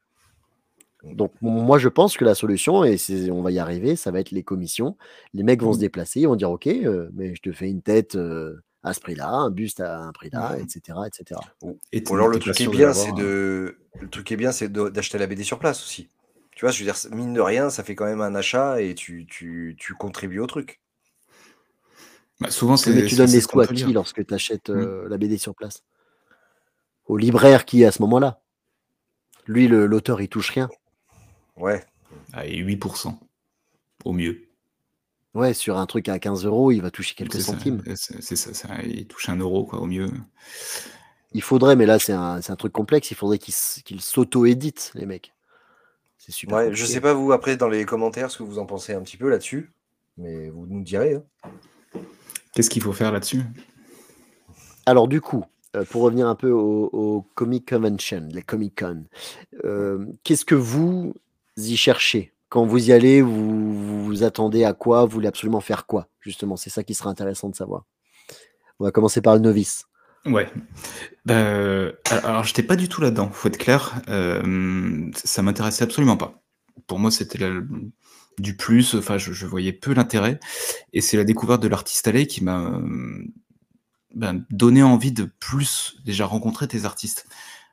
[1.15, 2.99] Donc moi je pense que la solution, et
[3.31, 4.97] on va y arriver, ça va être les commissions.
[5.35, 5.81] Les mecs vont se mmh.
[5.81, 9.01] déplacer, ils vont dire ok, euh, mais je te fais une tête euh, à ce
[9.01, 11.41] prix-là, un buste à un prix-là, etc., etc.
[11.93, 13.79] Et alors le truc, est bien, c'est de...
[14.01, 16.09] le truc est bien, c'est d'acheter la BD sur place aussi.
[16.55, 18.95] Tu vois, je veux dire, mine de rien, ça fait quand même un achat et
[18.95, 20.81] tu, tu, tu contribues au truc.
[22.41, 22.93] Bah, souvent, c'est.
[22.93, 24.79] Mais tu donnes les sous à qui lorsque tu achètes mmh.
[24.79, 25.83] euh, la BD sur place?
[27.07, 28.41] Au libraire qui est à ce moment-là.
[29.47, 30.69] Lui, l'auteur, il touche rien.
[31.57, 31.85] Ouais.
[32.45, 33.15] Et 8%.
[34.05, 34.43] Au mieux.
[35.35, 37.83] Ouais, sur un truc à 15 euros, il va toucher quelques centimes.
[37.95, 40.09] C'est ça, ça, il touche un euro, quoi, au mieux.
[41.33, 45.35] Il faudrait, mais là, c'est un, un, truc complexe, il faudrait qu'ils s'auto-éditent, les mecs.
[46.17, 46.57] C'est super.
[46.57, 49.03] Ouais, je sais pas, vous, après, dans les commentaires, ce que vous en pensez un
[49.03, 49.73] petit peu là-dessus,
[50.17, 51.15] mais vous nous direz.
[51.15, 51.23] Hein.
[52.55, 53.43] Qu'est-ce qu'il faut faire là-dessus?
[54.87, 55.45] Alors du coup,
[55.77, 59.05] euh, pour revenir un peu au, Comic Convention, les Comic Con,
[59.65, 61.13] euh, qu'est-ce que vous
[61.57, 65.05] y cherchez Quand vous y allez, vous, vous attendez à quoi?
[65.05, 66.09] Vous voulez absolument faire quoi?
[66.21, 67.85] Justement, c'est ça qui sera intéressant de savoir.
[68.79, 69.87] On va commencer par le novice.
[70.27, 70.49] Ouais.
[71.31, 74.03] Euh, alors, j'étais pas du tout là-dedans, faut être clair.
[74.09, 76.43] Euh, ça m'intéressait absolument pas.
[76.87, 77.39] Pour moi, c'était
[78.39, 78.95] du plus.
[78.95, 80.41] Enfin, je, voyais peu l'intérêt.
[80.93, 83.25] Et c'est la découverte de l'artiste allé qui m'a euh,
[84.15, 87.27] ben, donné envie de plus déjà rencontrer tes artistes.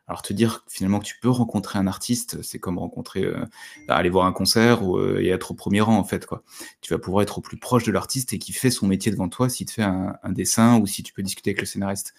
[0.08, 3.46] Alors te dire finalement que tu peux rencontrer un artiste, c'est comme rencontrer, euh,
[3.88, 6.44] aller voir un concert ou, euh, et être au premier rang en fait quoi.
[6.82, 9.30] Tu vas pouvoir être au plus proche de l'artiste et qui fait son métier devant
[9.30, 12.14] toi, s'il te fait un, dessin ou si tu peux discuter avec le scénariste.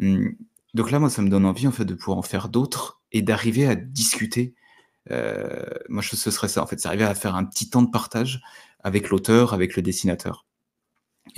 [0.00, 0.34] Hum,
[0.74, 3.22] donc là moi ça me donne envie en fait de pouvoir en faire d'autres et
[3.22, 4.54] d'arriver à discuter
[5.10, 6.78] euh, moi, je, ce serait ça, en fait.
[6.80, 8.42] C'est arriver à faire un petit temps de partage
[8.82, 10.46] avec l'auteur, avec le dessinateur.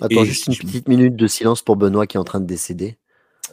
[0.00, 2.98] Attends, juste une petite minute de silence pour Benoît qui est en train de décéder.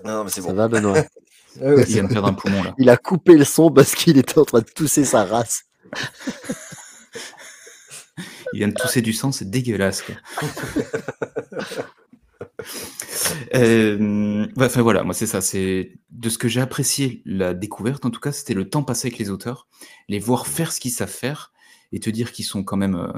[0.06, 0.98] Non, mais c'est Ça va, Benoît?
[1.62, 2.76] Il vient de perdre un poumon, là.
[2.78, 5.64] Il a coupé le son parce qu'il était en train de tousser sa race.
[8.54, 10.04] Il vient de tousser du sang, c'est dégueulasse.
[10.04, 10.16] Quoi.
[13.54, 18.10] Euh, enfin voilà, moi c'est ça, c'est de ce que j'ai apprécié la découverte en
[18.10, 19.68] tout cas, c'était le temps passé avec les auteurs,
[20.08, 21.52] les voir faire ce qu'ils savent faire
[21.92, 23.12] et te dire qu'ils sont quand même euh,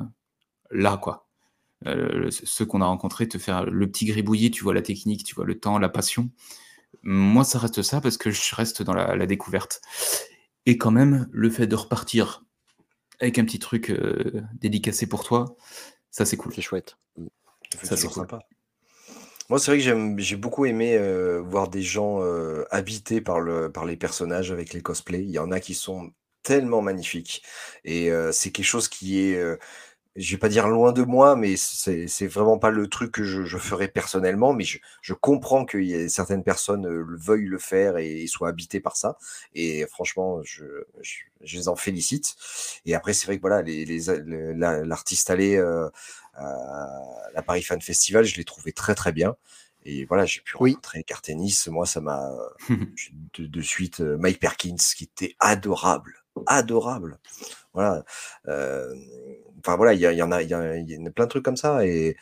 [0.71, 1.27] là quoi.
[1.87, 5.35] Euh, ceux qu'on a rencontrés, te faire le petit gribouillis, tu vois la technique, tu
[5.35, 6.29] vois le temps, la passion.
[7.03, 9.81] Moi ça reste ça parce que je reste dans la, découverte.
[10.65, 12.43] Et quand même, le fait de repartir
[13.19, 13.93] avec un petit truc
[14.53, 15.55] dédicacé pour toi,
[16.11, 16.53] ça c'est cool.
[16.53, 16.97] C'est chouette.
[17.83, 18.39] Ça c'est sympa.
[19.49, 23.71] Moi, c'est vrai que j'ai beaucoup aimé euh, voir des gens euh, habités par, le,
[23.71, 25.23] par les personnages avec les cosplays.
[25.23, 26.11] Il y en a qui sont
[26.43, 27.41] tellement magnifiques.
[27.83, 29.43] Et euh, c'est quelque chose qui est,
[30.15, 33.45] je vais pas dire loin de moi, mais c'est vraiment pas le truc que je,
[33.45, 34.53] je ferais personnellement.
[34.53, 39.17] Mais je, je comprends que certaines personnes veuillent le faire et, soient habitées par ça.
[39.53, 40.65] Et franchement, je,
[41.01, 42.35] je, les en félicite.
[42.85, 43.99] Et après, c'est vrai que voilà, les, les,
[44.85, 45.57] l'artiste allé
[46.37, 49.35] la Paris Fan Festival, je l'ai trouvé très très bien.
[49.85, 51.65] Et voilà, j'ai pu rencontrer Cartenis.
[51.67, 52.31] Moi, ça m'a
[53.37, 57.19] de, suite euh, Mike Perkins, qui était adorable, adorable.
[57.73, 58.03] Voilà.
[58.47, 58.93] Euh,
[59.59, 61.85] enfin voilà, il y, en a, il y, a plein de trucs comme ça.
[61.85, 62.17] Et,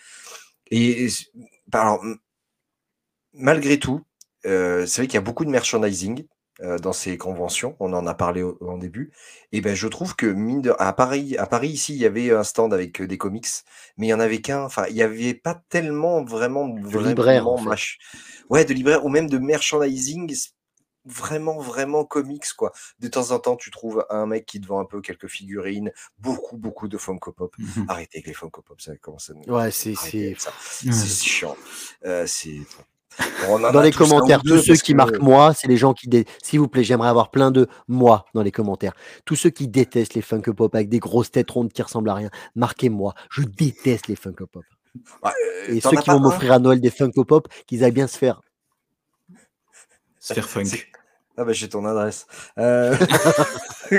[0.71, 1.07] et
[1.71, 2.03] alors,
[3.33, 4.01] malgré tout,
[4.45, 6.25] euh, c'est vrai qu'il y a beaucoup de merchandising.
[6.63, 7.75] Euh, dans ces conventions.
[7.79, 9.11] On en a parlé au, en début.
[9.51, 12.31] Et ben, je trouve que mine de, à Paris, à Paris ici, il y avait
[12.31, 13.45] un stand avec euh, des comics,
[13.95, 14.63] mais il y en avait qu'un.
[14.63, 17.45] Enfin, il n'y avait pas tellement vraiment de libraire,
[18.49, 20.35] ouais, de libraire ou même de merchandising
[21.07, 22.71] vraiment vraiment comics quoi.
[22.99, 25.91] De temps en temps, tu trouves un mec qui te vend un peu quelques figurines,
[26.19, 27.55] beaucoup beaucoup de Funko Pop.
[27.57, 30.35] Mmh Arrêtez avec les Funko Pop, ça commence à Ouais, c'est c'est
[30.91, 31.55] c'est chiant.
[32.05, 32.59] Euh, c'est
[33.71, 36.09] dans les commentaires, tous ceux qui marquent moi, c'est les gens qui.
[36.43, 38.93] S'il vous plaît, j'aimerais avoir plein de moi dans les commentaires.
[39.25, 42.15] Tous ceux qui détestent les Funko Pop avec des grosses têtes rondes qui ressemblent à
[42.15, 43.13] rien, marquez-moi.
[43.31, 44.63] Je déteste les Funko Pop.
[45.25, 45.29] Euh,
[45.67, 48.41] Et ceux qui vont m'offrir à Noël des Funko Pop, qu'ils aillent bien se faire.
[50.19, 50.63] Se faire funk.
[51.37, 52.25] Ah bah j'ai ton adresse.
[52.57, 52.95] Euh...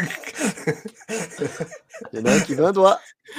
[2.12, 3.01] Il y en a un qui veut un doigt.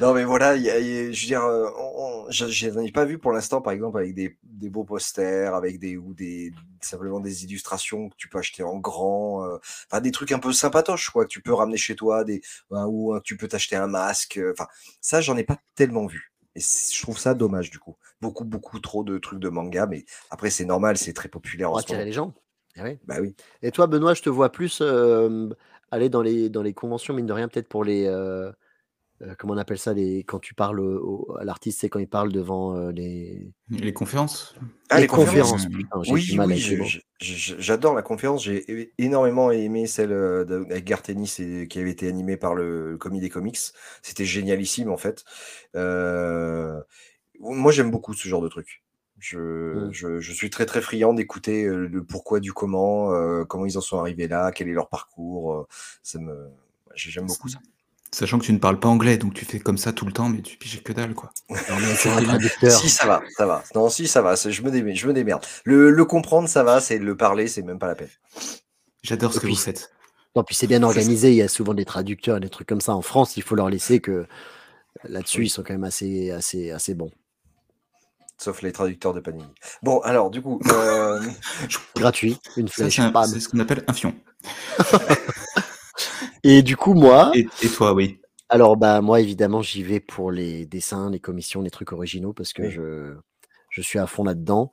[0.00, 1.70] Non, mais voilà, y a, je veux dire, euh,
[2.28, 5.78] je n'en ai pas vu pour l'instant, par exemple, avec des, des, beaux posters, avec
[5.78, 9.58] des ou des simplement des illustrations que tu peux acheter en grand, euh,
[9.88, 13.18] enfin des trucs un peu sympatoches, quoi, que tu peux ramener chez toi, des ou
[13.20, 14.40] tu peux t'acheter un masque.
[14.52, 14.66] Enfin,
[15.00, 16.33] ça, j'en ai pas tellement vu.
[16.56, 17.96] Et je trouve ça dommage, du coup.
[18.20, 21.76] Beaucoup, beaucoup trop de trucs de manga, mais après, c'est normal, c'est très populaire en
[21.76, 22.32] attirer les gens.
[22.76, 22.98] Eh oui.
[23.04, 23.34] Bah oui.
[23.62, 24.82] Et toi, Benoît, je te vois plus
[25.90, 28.50] aller dans les, dans les conventions, mine de rien, peut-être pour les euh,
[29.38, 30.82] comment on appelle ça les, quand tu parles
[31.38, 33.50] à l'artiste, c'est quand il parle devant euh, les...
[33.70, 34.54] Les conférences
[34.90, 35.66] ah, les, conférences,
[36.08, 38.44] oui, oui j'adore la conférence.
[38.44, 43.26] J'ai énormément aimé celle euh, avec Gartenis et, qui avait été animée par le Comité
[43.26, 43.58] des Comics.
[44.02, 45.24] C'était génialissime en fait.
[45.74, 48.82] moi, j'aime beaucoup ce genre de truc.
[49.18, 53.10] Je, je, je, suis très très friand d'écouter le pourquoi du comment,
[53.46, 55.66] comment ils en sont arrivés là, quel est leur parcours.
[56.02, 56.50] ça me,
[56.94, 57.58] j'aime beaucoup ça.
[58.14, 60.28] Sachant que tu ne parles pas anglais, donc tu fais comme ça tout le temps,
[60.28, 61.32] mais tu piges que dalle, quoi.
[61.50, 63.64] Non, mais si, ça va, ça va.
[63.74, 65.44] Non, si, ça va, je me, démerde, je me démerde.
[65.64, 68.08] Le, le comprendre, ça va, c'est le parler, c'est même pas la peine.
[69.02, 69.90] J'adore ce que vous faites.
[70.36, 72.94] Non, puis c'est bien organisé, il y a souvent des traducteurs, des trucs comme ça.
[72.94, 74.26] En France, il faut leur laisser que
[75.02, 77.10] là-dessus, ils sont quand même assez, assez, assez bons.
[78.38, 79.44] Sauf les traducteurs de Panini.
[79.82, 80.60] Bon, alors, du coup.
[80.70, 81.20] Euh,
[81.96, 83.00] Gratuit, une flèche.
[83.26, 84.14] C'est ce qu'on appelle un fion.
[86.44, 87.32] Et du coup, moi.
[87.34, 88.20] Et, toi, oui.
[88.50, 92.52] Alors, bah, moi, évidemment, j'y vais pour les dessins, les commissions, les trucs originaux, parce
[92.52, 93.14] que je,
[93.70, 94.70] je suis à fond là-dedans.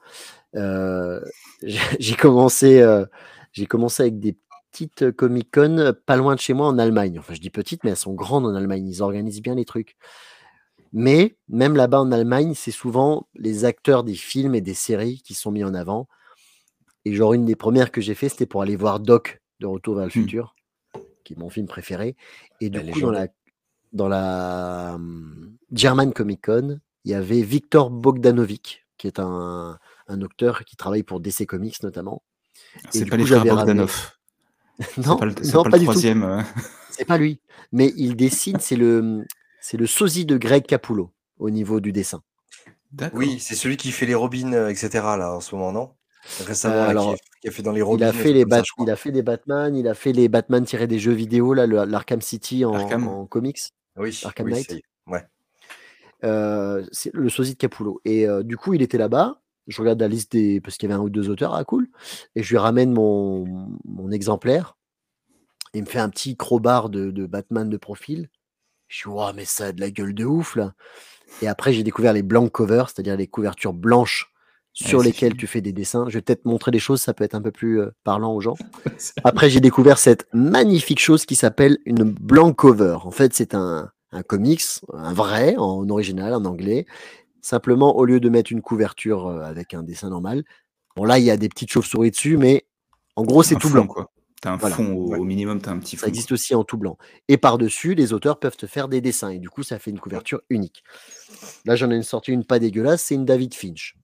[0.55, 1.21] Euh,
[1.63, 3.05] j'ai commencé, euh,
[3.53, 4.37] j'ai commencé avec des
[4.71, 7.17] petites Comic-Con pas loin de chez moi en Allemagne.
[7.19, 8.85] Enfin, je dis petites, mais elles sont grandes en Allemagne.
[8.85, 9.95] Ils organisent bien les trucs.
[10.91, 15.35] Mais même là-bas en Allemagne, c'est souvent les acteurs des films et des séries qui
[15.35, 16.09] sont mis en avant.
[17.05, 19.95] Et genre, une des premières que j'ai fait, c'était pour aller voir Doc de Retour
[19.95, 20.23] vers le mmh.
[20.23, 20.53] futur
[21.23, 22.15] qui est mon film préféré.
[22.59, 23.27] Et du coup, dans la,
[23.93, 24.99] dans la
[25.71, 31.03] German Comic Con, il y avait Victor Bogdanovic, qui est un, un auteur qui travaille
[31.03, 32.23] pour DC Comics notamment.
[32.89, 34.11] C'est pas les frères Bogdanov.
[34.97, 36.23] non, pas le, non, pas, le troisième.
[36.23, 36.41] Euh.
[36.91, 37.39] C'est pas lui.
[37.71, 39.25] Mais il dessine, c'est le,
[39.61, 42.21] c'est le sosie de Greg Capullo au niveau du dessin.
[43.13, 44.89] Oui, c'est celui qui fait les robins, euh, etc.
[44.93, 45.93] là en ce moment, non?
[46.45, 48.45] Récemment, alors, il a fait dans les Il a fait, les
[48.79, 51.65] il a fait des Batman, il a fait les Batman tirés des jeux vidéo, là,
[51.65, 53.59] l'Arkham City en, comics.
[53.97, 54.81] Oui, Arkham Knight.
[55.07, 55.25] Ouais.
[56.23, 57.99] Euh, c'est le sosie de Capullo.
[58.05, 59.41] Et euh, du coup, il était là-bas.
[59.67, 60.61] Je regarde la liste des.
[60.61, 61.89] Parce qu'il y avait un ou deux auteurs, ah cool.
[62.35, 63.45] Et je lui ramène mon,
[63.85, 64.77] mon exemplaire.
[65.73, 68.29] Il me fait un petit crowbar de, de Batman de profil.
[68.87, 70.73] Je suis, mais ça a de la gueule de ouf, là.
[71.41, 74.30] Et après, j'ai découvert les blank covers, c'est-à-dire les couvertures blanches
[74.73, 76.05] sur lesquelles tu fais des dessins.
[76.07, 78.41] Je vais peut-être montrer des choses, ça peut être un peu plus euh, parlant aux
[78.41, 78.55] gens.
[79.23, 82.97] Après, j'ai découvert cette magnifique chose qui s'appelle une blank cover.
[83.03, 86.85] En fait, c'est un, un comics, un vrai, en original, en anglais.
[87.41, 90.43] Simplement, au lieu de mettre une couverture euh, avec un dessin normal,
[90.95, 92.65] bon là, il y a des petites chauves-souris dessus, mais
[93.15, 93.87] en gros, c'est tout blanc.
[93.87, 94.11] Quoi.
[94.41, 96.01] T'as un fond au, minimum, tu as un petit fond.
[96.01, 96.97] Ça existe aussi en tout blanc.
[97.27, 99.29] Et par-dessus, les auteurs peuvent te faire des dessins.
[99.29, 100.83] Et du coup, ça fait une couverture unique.
[101.65, 103.95] Là, j'en ai une sortie, une pas dégueulasse, c'est une David Finch.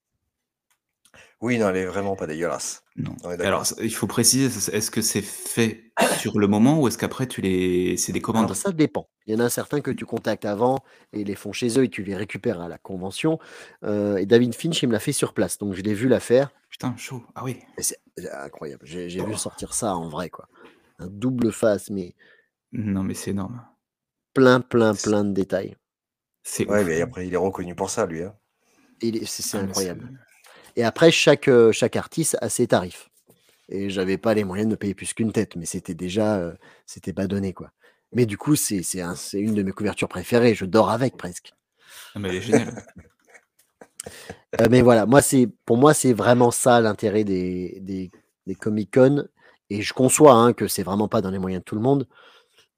[1.40, 2.84] Oui, non, elle est vraiment pas dégueulasse.
[2.96, 3.16] Non.
[3.24, 4.46] Alors, il faut préciser,
[4.76, 8.52] est-ce que c'est fait sur le moment ou est-ce qu'après tu les, c'est des commandes?
[8.56, 9.08] Ça dépend.
[9.28, 10.80] Il y en a certains que tu contactes avant
[11.14, 13.38] et les font chez eux et tu les récupères à la convention.
[13.84, 16.20] Euh, et David Finch, il me l'a fait sur place, donc je l'ai vu la
[16.20, 16.50] faire.
[16.70, 17.24] Putain, chaud.
[17.36, 17.60] Ah oui.
[17.78, 18.00] C'est
[18.34, 18.86] incroyable.
[18.86, 20.48] J'ai vu sortir ça en vrai, quoi.
[20.98, 22.16] Un double face, mais.
[22.72, 23.64] Non, mais c'est énorme.
[24.34, 25.76] Plein, plein, plein de détails.
[26.42, 28.24] C'est ouais, mais après, il est reconnu pour ça, lui.
[28.24, 28.34] Hein.
[29.26, 30.10] C'est ah, incroyable.
[30.78, 33.10] Et après, chaque, euh, chaque artiste a ses tarifs.
[33.68, 36.54] Et j'avais pas les moyens de payer plus qu'une tête, mais c'était déjà, euh,
[36.86, 37.72] c'était pas donné, quoi.
[38.14, 38.84] Mais du coup, c'est
[39.34, 40.54] une de mes couvertures préférées.
[40.54, 41.52] Je dors avec presque.
[42.16, 42.86] Ah, mais elle est géniale.
[44.62, 48.10] Euh, mais voilà, moi, c'est, pour moi, c'est vraiment ça l'intérêt des, des,
[48.46, 49.28] des Comic-Con.
[49.70, 52.08] Et je conçois hein, que c'est vraiment pas dans les moyens de tout le monde.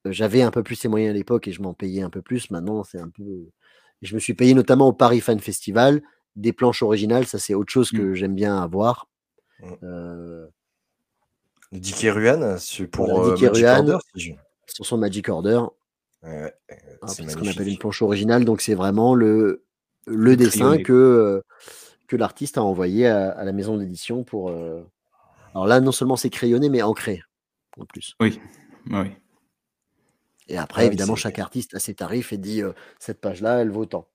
[0.06, 2.50] J'avais un peu plus ces moyens à l'époque et je m'en payais un peu plus.
[2.50, 3.24] Maintenant, c'est un peu.
[4.02, 6.02] Je me suis payé notamment au Paris Fan Festival
[6.40, 8.14] des planches originales, ça c'est autre chose que mmh.
[8.16, 9.08] j'aime bien avoir.
[9.62, 9.74] Mmh.
[9.84, 10.48] Euh...
[11.72, 13.98] Dicky Ruan, c'est pour euh, Magic Order,
[14.66, 15.62] sur son Magic Order.
[16.24, 16.50] Ah,
[17.08, 19.64] c'est ce qu'on appelle une planche originale, donc c'est vraiment le,
[20.06, 21.42] le dessin que, euh,
[22.08, 24.50] que l'artiste a envoyé à, la maison d'édition pour.
[24.50, 24.84] Euh,
[25.54, 27.22] alors là, non seulement c'est crayonné, mais ancré
[27.78, 28.16] en plus.
[28.20, 28.40] Oui,
[28.90, 29.12] oui.
[30.48, 32.64] Et après, évidemment, chaque artiste a ses tarifs et dit
[32.98, 34.08] cette page-là, elle vaut tant.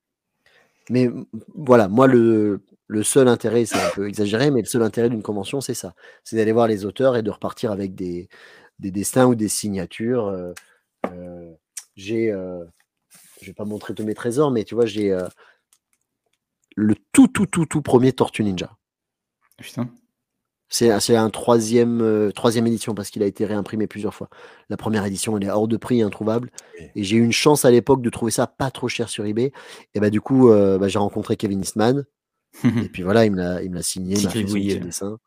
[0.91, 1.11] Mais
[1.55, 2.61] voilà, moi, le,
[3.03, 5.95] seul intérêt, c'est un peu exagéré, mais le seul intérêt d'une convention, c'est ça.
[6.25, 8.29] C'est d'aller voir les auteurs et de repartir avec des,
[8.79, 10.27] des destins ou des signatures.
[10.27, 10.53] Euh,
[11.07, 11.55] euh,
[11.97, 12.65] j'ai, euh,
[13.41, 15.17] je vais pas montrer tous mes trésors, mais tu vois, j'ai
[16.77, 18.77] le tout, tout, tout, tout premier Tortue Ninja.
[19.57, 19.89] Putain.
[20.77, 24.29] C'est un troisième, euh, troisième édition parce qu'il a été réimprimé plusieurs fois.
[24.69, 26.51] La première édition, elle est hors de prix, introuvable.
[26.97, 29.53] Et j'ai eu une chance à l'époque de trouver ça pas trop cher sur eBay.
[29.95, 32.05] Et bah du coup, euh, bah, j'ai rencontré Kevin Eastman.
[32.65, 35.19] et puis voilà, il me l'a, signé, il m'a fait son dessin.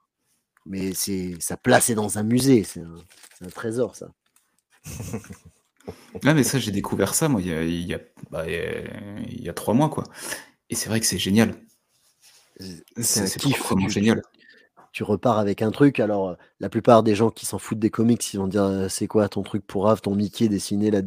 [0.66, 2.66] Mais c'est, ça placé dans un musée.
[2.66, 4.10] C'est un, trésor, ça.
[6.26, 9.42] Ah, mais ça, j'ai découvert ça, moi, il y a, il y a, bah, il
[9.42, 10.04] y a trois mois, quoi.
[10.70, 11.56] Et c'est vrai que c'est génial.
[12.98, 14.22] C'est, vraiment génial
[14.98, 16.00] tu repars avec un truc.
[16.00, 19.30] Alors, la plupart des gens qui s'en foutent des comics, ils vont dire c'est quoi
[19.30, 21.02] ton truc pour Ave, ton Mickey dessiné là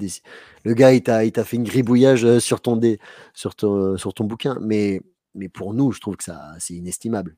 [0.65, 3.01] Le gars, il t'a, il t'a fait une gribouillage sur ton, dé,
[3.35, 4.57] sur ton, sur ton bouquin.
[4.61, 5.03] Mais,
[5.35, 7.35] mais pour nous, je trouve que ça, c'est inestimable.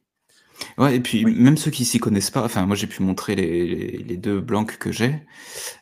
[0.77, 3.97] Ouais, et puis même ceux qui s'y connaissent pas, enfin, moi j'ai pu montrer les,
[3.97, 5.23] les, deux blancs que j'ai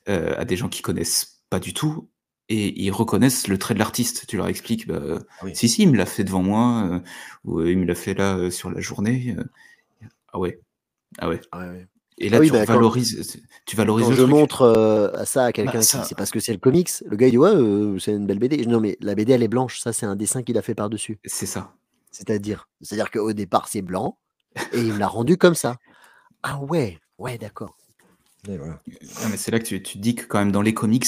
[0.07, 2.09] à des gens qui connaissent pas du tout
[2.49, 4.25] et ils reconnaissent le trait de l'artiste.
[4.29, 5.19] Tu leur expliques, bah,
[5.53, 7.03] si, si, il me l'a fait devant moi,
[7.45, 9.35] ou il me l'a fait là sur la journée.
[10.33, 10.61] Ah ouais.
[11.19, 11.41] Ah ouais.
[12.23, 14.07] Et là, ah tu, bah, valorises, tu valorises.
[14.07, 16.91] Quand je montre euh, ça à quelqu'un bah, qui c'est parce que c'est le comics,
[17.07, 18.67] le gars il dit ouais, euh, c'est une belle BD.
[18.67, 21.19] Non, mais la BD elle est blanche, ça c'est un dessin qu'il a fait par-dessus.
[21.25, 21.75] C'est ça.
[22.11, 24.19] C'est-à-dire, c'est-à-dire qu'au départ c'est blanc
[24.73, 25.77] et il me l'a rendu comme ça.
[26.43, 27.77] Ah ouais, ouais, d'accord.
[28.47, 28.59] mais
[29.37, 31.07] c'est là que tu, tu, dis que quand même dans les comics,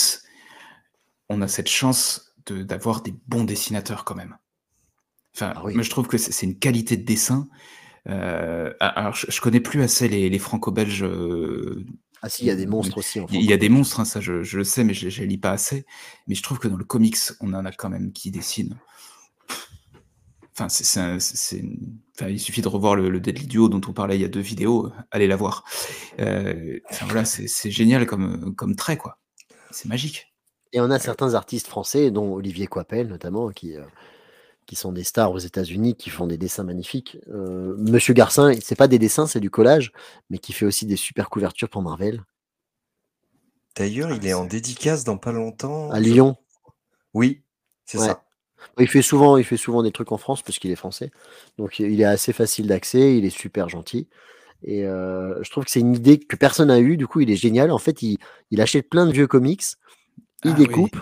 [1.29, 4.39] on a cette chance d'avoir des bons dessinateurs quand même.
[5.35, 7.49] Enfin, ah moi je trouve que c'est une qualité de dessin
[8.09, 11.05] euh, alors, je, connais plus assez les, franco-belges.
[11.05, 11.85] Euh,
[12.23, 13.21] ah si, il y a des monstres aussi.
[13.31, 15.53] il y a des monstres, hein, ça je, le sais, mais je, ne lis pas
[15.53, 15.87] assez.
[16.27, 18.79] Mais je trouve que dans le comics, on en a quand même qui dessinent.
[20.55, 21.63] Enfin, c'est,
[22.29, 24.93] il suffit de revoir le, Deadly Duo dont on parlait il y a deux vidéos,
[25.11, 25.65] allez la voir.
[26.21, 29.19] Euh, enfin, voilà, c'est, génial comme, comme trait, quoi.
[29.71, 30.35] C'est magique.
[30.75, 33.77] Et on a certains artistes français, dont Olivier Coipel notamment, qui,
[34.73, 37.19] qui sont des stars aux États-Unis, qui font des dessins magnifiques.
[37.29, 39.93] Euh, Monsieur Garcin, c'est pas des dessins, c'est du collage,
[40.31, 42.23] mais qui fait aussi des super couvertures pour Marvel.
[43.77, 45.91] D'ailleurs, il est en dédicace dans pas longtemps.
[45.91, 46.39] À Lyon.
[47.13, 47.43] Oui,
[47.85, 48.25] c'est ça.
[48.79, 51.11] Il fait souvent, il fait souvent des trucs en France parce qu'il est français.
[51.59, 54.09] Donc il est assez facile d'accès, il est super gentil.
[54.63, 56.97] Et euh, je trouve que c'est une idée que personne n'a eue.
[56.97, 57.71] Du coup, il est génial.
[57.73, 58.19] En fait, il,
[58.59, 59.65] achète plein de vieux comics,
[60.45, 60.97] il ah découpe.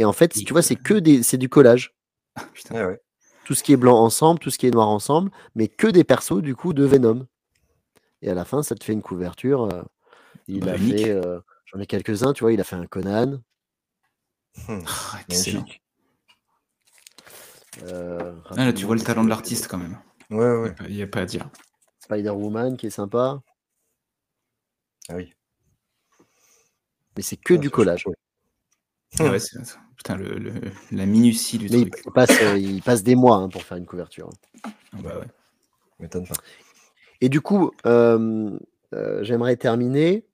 [0.00, 1.94] Et en fait, tu vois, c'est que des, c'est du collage.
[3.44, 6.04] Tout ce qui est blanc ensemble, tout ce qui est noir ensemble, mais que des
[6.04, 7.26] persos du coup de Venom.
[8.20, 9.62] Et à la fin, ça te fait une couverture.
[9.72, 9.82] Euh,
[10.48, 11.40] il bah, a fait, euh,
[11.72, 13.40] J'en ai quelques-uns, tu vois, il a fait un Conan.
[14.68, 15.64] Hum, ah, excellent.
[17.84, 19.98] Euh, ah, là, tu vois le talent de l'artiste quand même.
[20.30, 20.74] Ouais, ouais.
[20.88, 21.48] Il n'y a, pas à dire.
[22.00, 23.40] Spider-Woman qui est sympa.
[25.08, 25.32] Ah oui.
[27.16, 28.04] Mais c'est que du collage.
[29.18, 29.58] Ah ouais, c'est
[29.98, 30.52] Putain, le,
[30.92, 31.92] la minutie du truc.
[32.06, 34.30] Il passe, euh, il passe des mois hein, pour faire une couverture.
[34.64, 35.26] Ah bah ouais.
[35.98, 36.36] M'étonne pas.
[37.20, 38.56] Et du coup, euh,
[38.94, 40.24] euh, j'aimerais terminer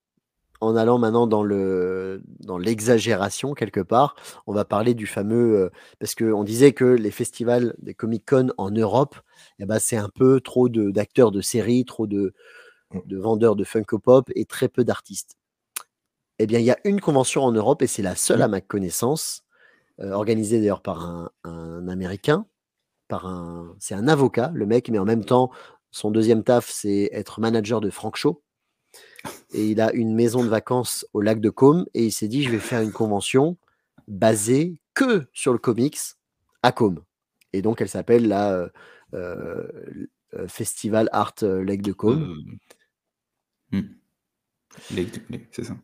[0.60, 4.16] en allant maintenant dans le dans l'exagération quelque part.
[4.46, 8.70] On va parler du fameux parce qu'on disait que les festivals des Comic Con en
[8.70, 9.16] Europe,
[9.58, 12.34] eh ben, c'est un peu trop d'acteurs de, séries, trop de,
[12.92, 13.00] mm.
[13.06, 15.38] de vendeurs de Funko Pop et très peu d'artistes.
[16.38, 18.61] Eh bien, il y a une convention en Europe et c'est la seule à ma
[18.61, 19.44] connaissance
[20.01, 22.47] euh, organisé d'ailleurs par un, Américain,
[23.07, 25.53] par un, c'est un avocat, le mec, mais en même temps,
[25.92, 28.42] son deuxième taf, c'est être manager de Frank Show.
[29.53, 32.42] Et il a une maison de vacances au lac de Côme et il s'est dit,
[32.42, 33.57] je vais faire une convention
[34.09, 35.99] basée que sur le comics
[36.62, 37.03] à Côme.
[37.53, 38.68] Et donc, elle s'appelle la euh,
[39.14, 42.59] euh, Festival Art Lake de Côme.
[43.70, 43.83] Hmm.
[45.53, 45.77] c'est ça.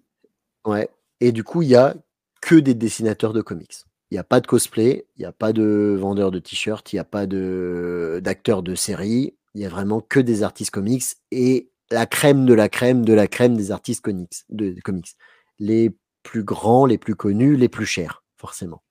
[0.64, 0.88] Ouais.
[1.20, 1.94] Et du coup, il y a
[2.40, 3.85] que des dessinateurs de comics.
[4.11, 6.96] Il n'y a pas de cosplay, il n'y a pas de vendeur de t-shirts, il
[6.96, 9.35] n'y a pas d'acteurs de, série.
[9.55, 13.12] Il n'y a vraiment que des artistes comics et la crème de la crème de
[13.12, 14.44] la crème des artistes comics.
[14.49, 15.14] De, comics.
[15.59, 18.83] Les plus grands, les plus connus, les plus chers, forcément.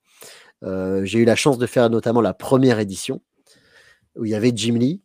[0.63, 3.21] Euh, j'ai eu la chance de faire notamment la première édition
[4.15, 5.01] où il y avait Jim Lee.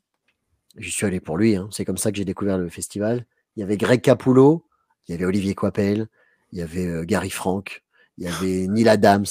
[0.76, 1.68] J'y suis allé pour lui, hein.
[1.70, 3.26] c'est comme ça que j'ai découvert le festival.
[3.56, 4.66] Il y avait Greg Capullo,
[5.06, 6.08] il y avait Olivier Coipel,
[6.54, 7.82] il y avait Gary Frank,
[8.16, 9.26] il y avait Neil Adams,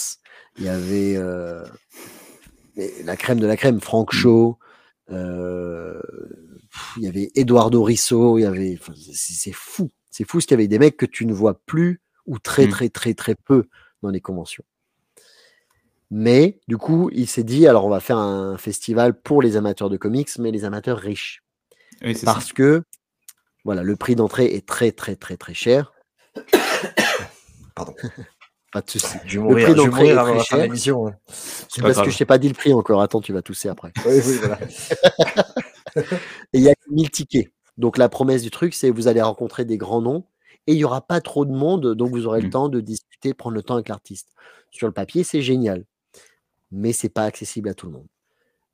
[0.57, 1.65] il y avait euh,
[3.03, 4.17] la crème de la crème, Frank mmh.
[4.17, 4.59] Shaw,
[5.09, 6.01] euh,
[6.97, 8.77] il y avait Eduardo Risso, il y avait,
[9.13, 12.01] c'est fou, c'est fou ce qu'il y avait des mecs que tu ne vois plus
[12.25, 12.71] ou très mmh.
[12.71, 13.65] très très très peu
[14.01, 14.65] dans les conventions.
[16.11, 19.89] Mais du coup, il s'est dit alors on va faire un festival pour les amateurs
[19.89, 21.41] de comics, mais les amateurs riches,
[22.25, 22.83] parce que
[23.63, 25.93] voilà, le prix d'entrée est très très très très cher.
[27.75, 27.93] Pardon.
[28.71, 29.17] Pas de soucis.
[29.25, 31.07] Je vais mourir, le prix d'entrée avant la fin de l'émission.
[31.07, 31.15] Hein.
[31.27, 33.03] C'est parce que je t'ai pas dit le prix encore.
[33.03, 33.91] Attends, tu vas tousser après.
[34.07, 34.57] Oui, oui, voilà.
[36.53, 37.51] et il y a 1000 tickets.
[37.77, 40.25] Donc la promesse du truc, c'est vous allez rencontrer des grands noms
[40.65, 42.51] et il n'y aura pas trop de monde, donc vous aurez le mmh.
[42.51, 44.29] temps de discuter, prendre le temps avec l'artiste.
[44.71, 45.85] Sur le papier, c'est génial,
[46.71, 48.07] mais c'est pas accessible à tout le monde,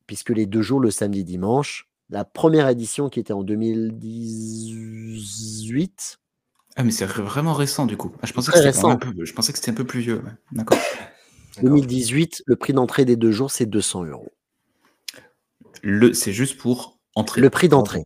[0.06, 6.20] puisque les deux jours, le samedi, dimanche, la première édition qui était en 2018,
[6.80, 8.14] ah, mais c'est vraiment récent du coup.
[8.22, 10.24] Ah, je, pensais que c'était un peu, je pensais que c'était un peu plus vieux.
[10.54, 10.78] D'accord.
[11.62, 14.32] 2018, le prix d'entrée des deux jours, c'est 200 euros.
[15.82, 17.42] Le, c'est juste pour entrer.
[17.42, 18.06] Le prix d'entrée.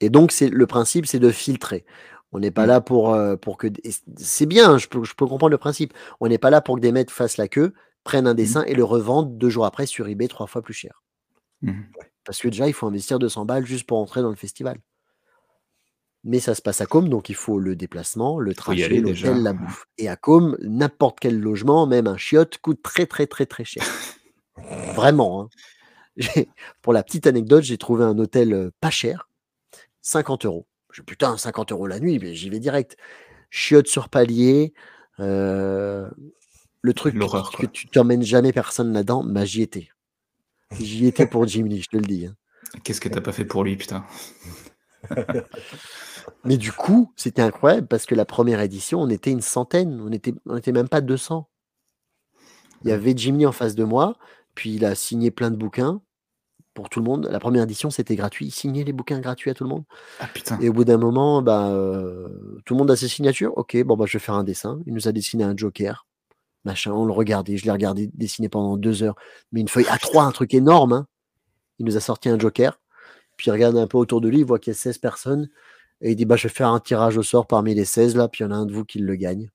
[0.00, 1.86] Et donc, c'est le principe, c'est de filtrer.
[2.32, 2.68] On n'est pas mm.
[2.68, 3.68] là pour, euh, pour que.
[4.18, 5.94] C'est bien, je peux, je peux comprendre le principe.
[6.20, 7.72] On n'est pas là pour que des mecs fassent la queue,
[8.04, 8.36] prennent un mm.
[8.36, 11.02] dessin et le revendent deux jours après sur eBay trois fois plus cher.
[11.62, 11.80] Mm.
[12.26, 14.76] Parce que déjà, il faut investir 200 balles juste pour entrer dans le festival.
[16.22, 19.54] Mais ça se passe à Com, donc il faut le déplacement, le trajet, l'hôtel, la
[19.54, 19.86] bouffe.
[19.96, 23.84] Et à Com, n'importe quel logement, même un chiotte, coûte très très très très cher.
[24.94, 25.42] Vraiment.
[25.42, 25.48] Hein.
[26.82, 29.28] Pour la petite anecdote, j'ai trouvé un hôtel euh, pas cher,
[30.02, 30.66] 50 euros.
[30.92, 32.96] Je putain, 50 euros la nuit, mais j'y vais direct.
[33.50, 34.74] Chiotte sur palier.
[35.20, 36.08] Euh,
[36.82, 39.88] le truc que, tu t'emmènes jamais personne là-dedans, bah, j'y étais.
[40.78, 42.26] J'y étais pour Jimmy, je te le dis.
[42.26, 42.36] Hein.
[42.84, 44.04] Qu'est-ce que t'as pas fait pour lui, putain?
[46.44, 50.12] Mais du coup, c'était incroyable parce que la première édition, on était une centaine, on
[50.12, 51.48] était, on était même pas 200.
[52.82, 54.16] Il y avait Jimmy en face de moi,
[54.54, 56.00] puis il a signé plein de bouquins
[56.74, 57.28] pour tout le monde.
[57.30, 58.46] La première édition, c'était gratuit.
[58.46, 59.84] Il signait les bouquins gratuits à tout le monde.
[60.18, 60.58] Ah, putain.
[60.60, 62.28] Et au bout d'un moment, bah, euh,
[62.64, 63.56] tout le monde a ses signatures.
[63.58, 64.80] Ok, bon, bah, je vais faire un dessin.
[64.86, 66.06] Il nous a dessiné un Joker.
[66.64, 67.56] Machin, on le regardait.
[67.56, 69.16] Je l'ai regardé dessiner pendant deux heures.
[69.52, 70.92] Mais une feuille à trois, un truc énorme.
[70.92, 71.06] Hein.
[71.78, 72.79] Il nous a sorti un Joker.
[73.40, 75.48] Puis il regarde un peu autour de lui, il voit qu'il y a 16 personnes.
[76.02, 78.28] Et il dit bah, Je vais faire un tirage au sort parmi les 16 là,
[78.28, 79.48] puis il y en a un de vous qui le gagne.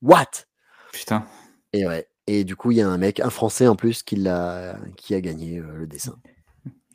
[0.00, 0.46] What?
[0.90, 1.26] Putain.
[1.74, 2.08] Et ouais.
[2.26, 5.14] Et du coup, il y a un mec, un Français en plus, qui, a, qui
[5.14, 6.16] a gagné euh, le dessin.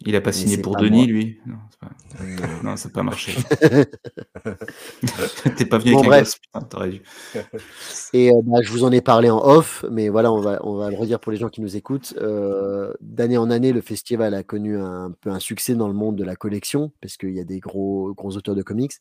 [0.01, 1.39] Il a pas signé pour Denis, lui?
[1.45, 3.33] Non, ça n'a pas marché.
[5.57, 7.01] T'es pas venu avec putain, t'aurais dû.
[8.13, 10.75] Et euh, bah, je vous en ai parlé en off, mais voilà, on va, on
[10.75, 12.13] va le redire pour les gens qui nous écoutent.
[12.17, 16.17] Euh, d'année en année, le festival a connu un, peu un succès dans le monde
[16.17, 18.93] de la collection, parce qu'il y a des gros, gros auteurs de comics.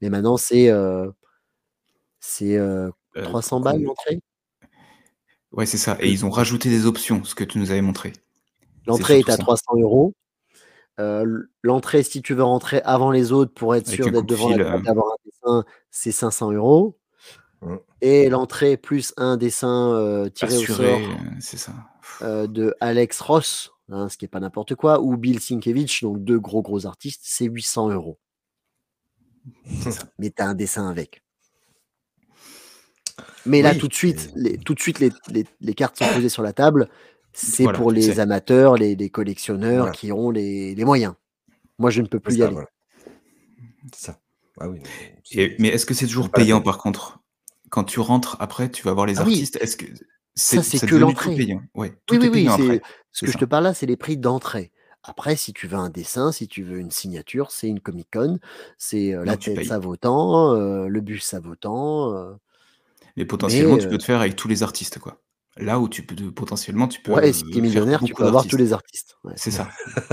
[0.00, 1.10] Mais maintenant, c'est euh,
[2.20, 2.58] c'est
[3.14, 4.20] 300 balles l'entrée?
[5.52, 5.96] Ouais, c'est ça.
[6.00, 8.12] Et ils ont rajouté des options, ce que tu nous avais montré.
[8.86, 10.14] L'entrée est, est à 300 euros.
[11.62, 14.84] L'entrée, si tu veux rentrer avant les autres pour être sûr d'être devant la table,
[14.84, 16.98] d'avoir un dessin, c'est 500 euros.
[17.62, 17.76] Mmh.
[18.00, 21.00] Et l'entrée plus un dessin tiré au sort
[21.40, 21.72] ça.
[22.46, 26.38] de Alex Ross, hein, ce qui n'est pas n'importe quoi, ou Bill Sienkiewicz, donc deux
[26.38, 28.18] gros gros artistes, c'est 800 euros.
[30.18, 31.22] Mais tu as un dessin avec.
[33.46, 35.10] Mais là, tout de suite, les, tout de suite les,
[35.60, 36.88] les, cartes sont posées sur la table.
[37.32, 41.14] C'est pour les amateurs, les, collectionneurs qui ont les, moyens.
[41.78, 42.56] Moi, je ne peux plus y aller.
[43.94, 44.20] C'est ça.
[44.60, 44.80] Ah oui,
[45.58, 47.20] mais est-ce que c'est toujours payant par contre?
[47.70, 49.56] Quand tu rentres après, tu vas voir les ah artistes.
[49.60, 49.84] Est-ce que
[50.34, 51.36] ça, c'est que l'entrée.
[51.74, 52.80] oui, oui, oui.
[53.12, 54.72] Ce que je te parle là, c'est les prix d'entrée.
[55.04, 58.38] Après, si tu veux un dessin, si tu veux une signature, c'est une Comic Con.
[58.78, 62.36] C'est la tête, ça vaut tant, le bus, ça vaut tant.
[63.16, 65.20] Mais potentiellement, tu peux te faire avec tous les artistes, quoi.
[65.58, 67.12] Là où tu peux potentiellement, tu peux.
[67.12, 69.16] Ouais, si tu es millionnaire, tu peux avoir tous les artistes.
[69.36, 69.68] C'est ça.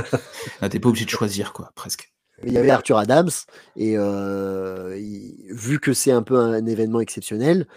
[0.62, 2.12] Là, t'es pas obligé de choisir, quoi, presque.
[2.43, 3.30] Il y avait Arthur Adams,
[3.78, 7.68] et vu que c'est un peu un événement exceptionnel,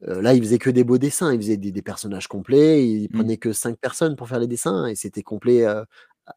[0.00, 3.08] là, il faisait que des beaux dessins, il faisait des, personnages complets, il mmh.
[3.08, 5.66] prenait que cinq personnes pour faire les dessins, et c'était complet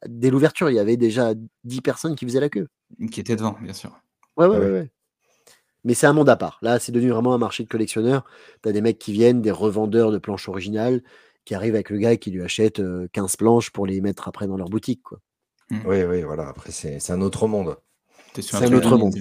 [0.08, 2.68] dès l'ouverture, il y avait déjà 10 personnes qui faisaient la queue.
[3.12, 3.92] Qui étaient devant, bien sûr.
[4.38, 4.92] Ouais, ouais, ah ouais.
[5.84, 6.60] Mais c'est un monde à part.
[6.62, 8.26] Là, c'est devenu vraiment un marché de collectionneurs.
[8.64, 11.02] Tu as des mecs qui viennent, des revendeurs de planches originales,
[11.46, 12.82] qui arrivent avec le gars qui lui achète
[13.14, 15.02] 15 planches pour les mettre après dans leur boutique.
[15.02, 15.20] Quoi.
[15.72, 15.80] Mmh.
[15.86, 16.50] Oui, oui, voilà.
[16.50, 17.78] Après, c'est un autre monde.
[18.36, 19.14] C'est un, autre monde.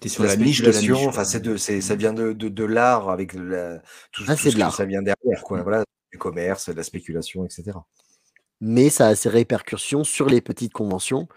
[0.00, 0.90] Tu es sur la, niche de la niche.
[1.06, 3.78] Enfin, de, ça vient de, de, de l'art avec la,
[4.10, 5.42] tout, ah, tout ce que ça vient derrière.
[5.44, 5.58] Quoi.
[5.58, 5.62] Mmh.
[5.62, 7.78] Voilà, du commerce, de la spéculation, etc
[8.60, 11.28] mais ça a ses répercussions sur les petites conventions.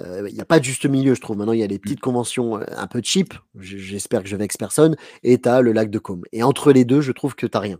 [0.00, 1.36] Il n'y a pas de juste milieu, je trouve.
[1.36, 4.96] Maintenant, il y a les petites conventions un peu cheap, j'espère que je vexe personne,
[5.22, 6.22] et tu as le lac de Côme.
[6.32, 7.78] Et entre les deux, je trouve que tu rien.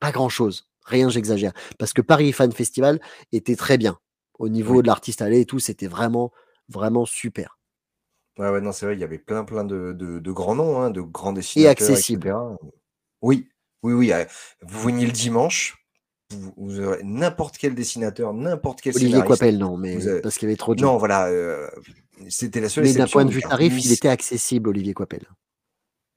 [0.00, 0.68] Pas grand-chose.
[0.84, 1.52] Rien, j'exagère.
[1.78, 3.00] Parce que Paris Fan Festival
[3.32, 3.98] était très bien.
[4.38, 6.32] Au niveau de l'artiste allé et tout, c'était vraiment,
[6.68, 7.58] vraiment super.
[8.38, 10.90] Ouais, ouais, non, c'est vrai, il y avait plein, plein de, de, grands noms, hein,
[10.90, 11.68] de grands dessinateurs.
[11.68, 12.34] Et accessible.
[13.20, 13.48] Oui,
[13.82, 14.12] oui, oui.
[14.62, 15.81] Vous veniez le dimanche,
[16.56, 20.56] vous, aurez n'importe quel dessinateur, n'importe quel Olivier Coipel, non, mais parce qu'il y avait
[20.56, 21.68] trop de Non, voilà, euh,
[22.28, 25.26] c'était la seule Mais d'un point de vue tarif, il était accessible, Olivier Coipel.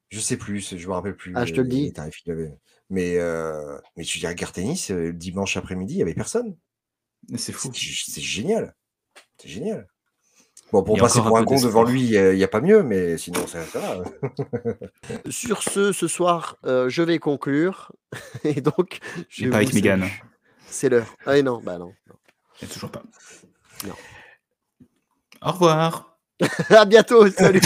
[0.09, 1.33] Je sais plus, je me rappelle plus.
[1.35, 1.93] Ah, je te le dis.
[2.91, 6.55] Mais, euh, mais tu dis, regarde tennis, dimanche après-midi, il n'y avait personne.
[7.35, 7.71] C'est fou.
[7.73, 8.75] C'est génial.
[9.41, 9.87] C'est génial.
[10.71, 13.45] Bon, pour passer pour un con devant lui, il n'y a, pas mieux, mais sinon,
[13.47, 14.03] ça, va.
[15.29, 17.91] Sur ce, ce soir, euh, je vais conclure.
[18.43, 18.99] Et donc,
[19.29, 20.05] je pas avec Megan.
[20.67, 21.15] C'est l'heure.
[21.25, 21.93] Ah non, bah non.
[22.61, 23.03] Il toujours pas.
[23.87, 23.93] Non.
[25.41, 26.17] Au revoir.
[26.69, 27.61] à bientôt, salut.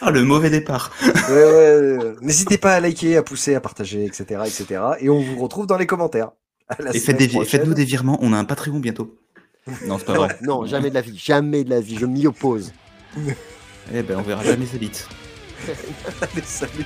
[0.00, 0.90] ah, le mauvais départ.
[2.20, 4.82] N'hésitez pas à liker, à pousser, à partager, etc., etc.
[4.98, 6.32] Et on vous retrouve dans les commentaires.
[6.92, 8.18] Et faites-nous des virements.
[8.22, 9.16] On a un Patreon bientôt.
[9.86, 10.38] Non, c'est pas vrai.
[10.42, 11.16] Non, jamais de la vie.
[11.16, 11.96] Jamais de la vie.
[11.98, 12.72] Je m'y oppose.
[13.92, 15.08] eh ben, on verra jamais sa bite.
[16.20, 16.84] Allez, salut.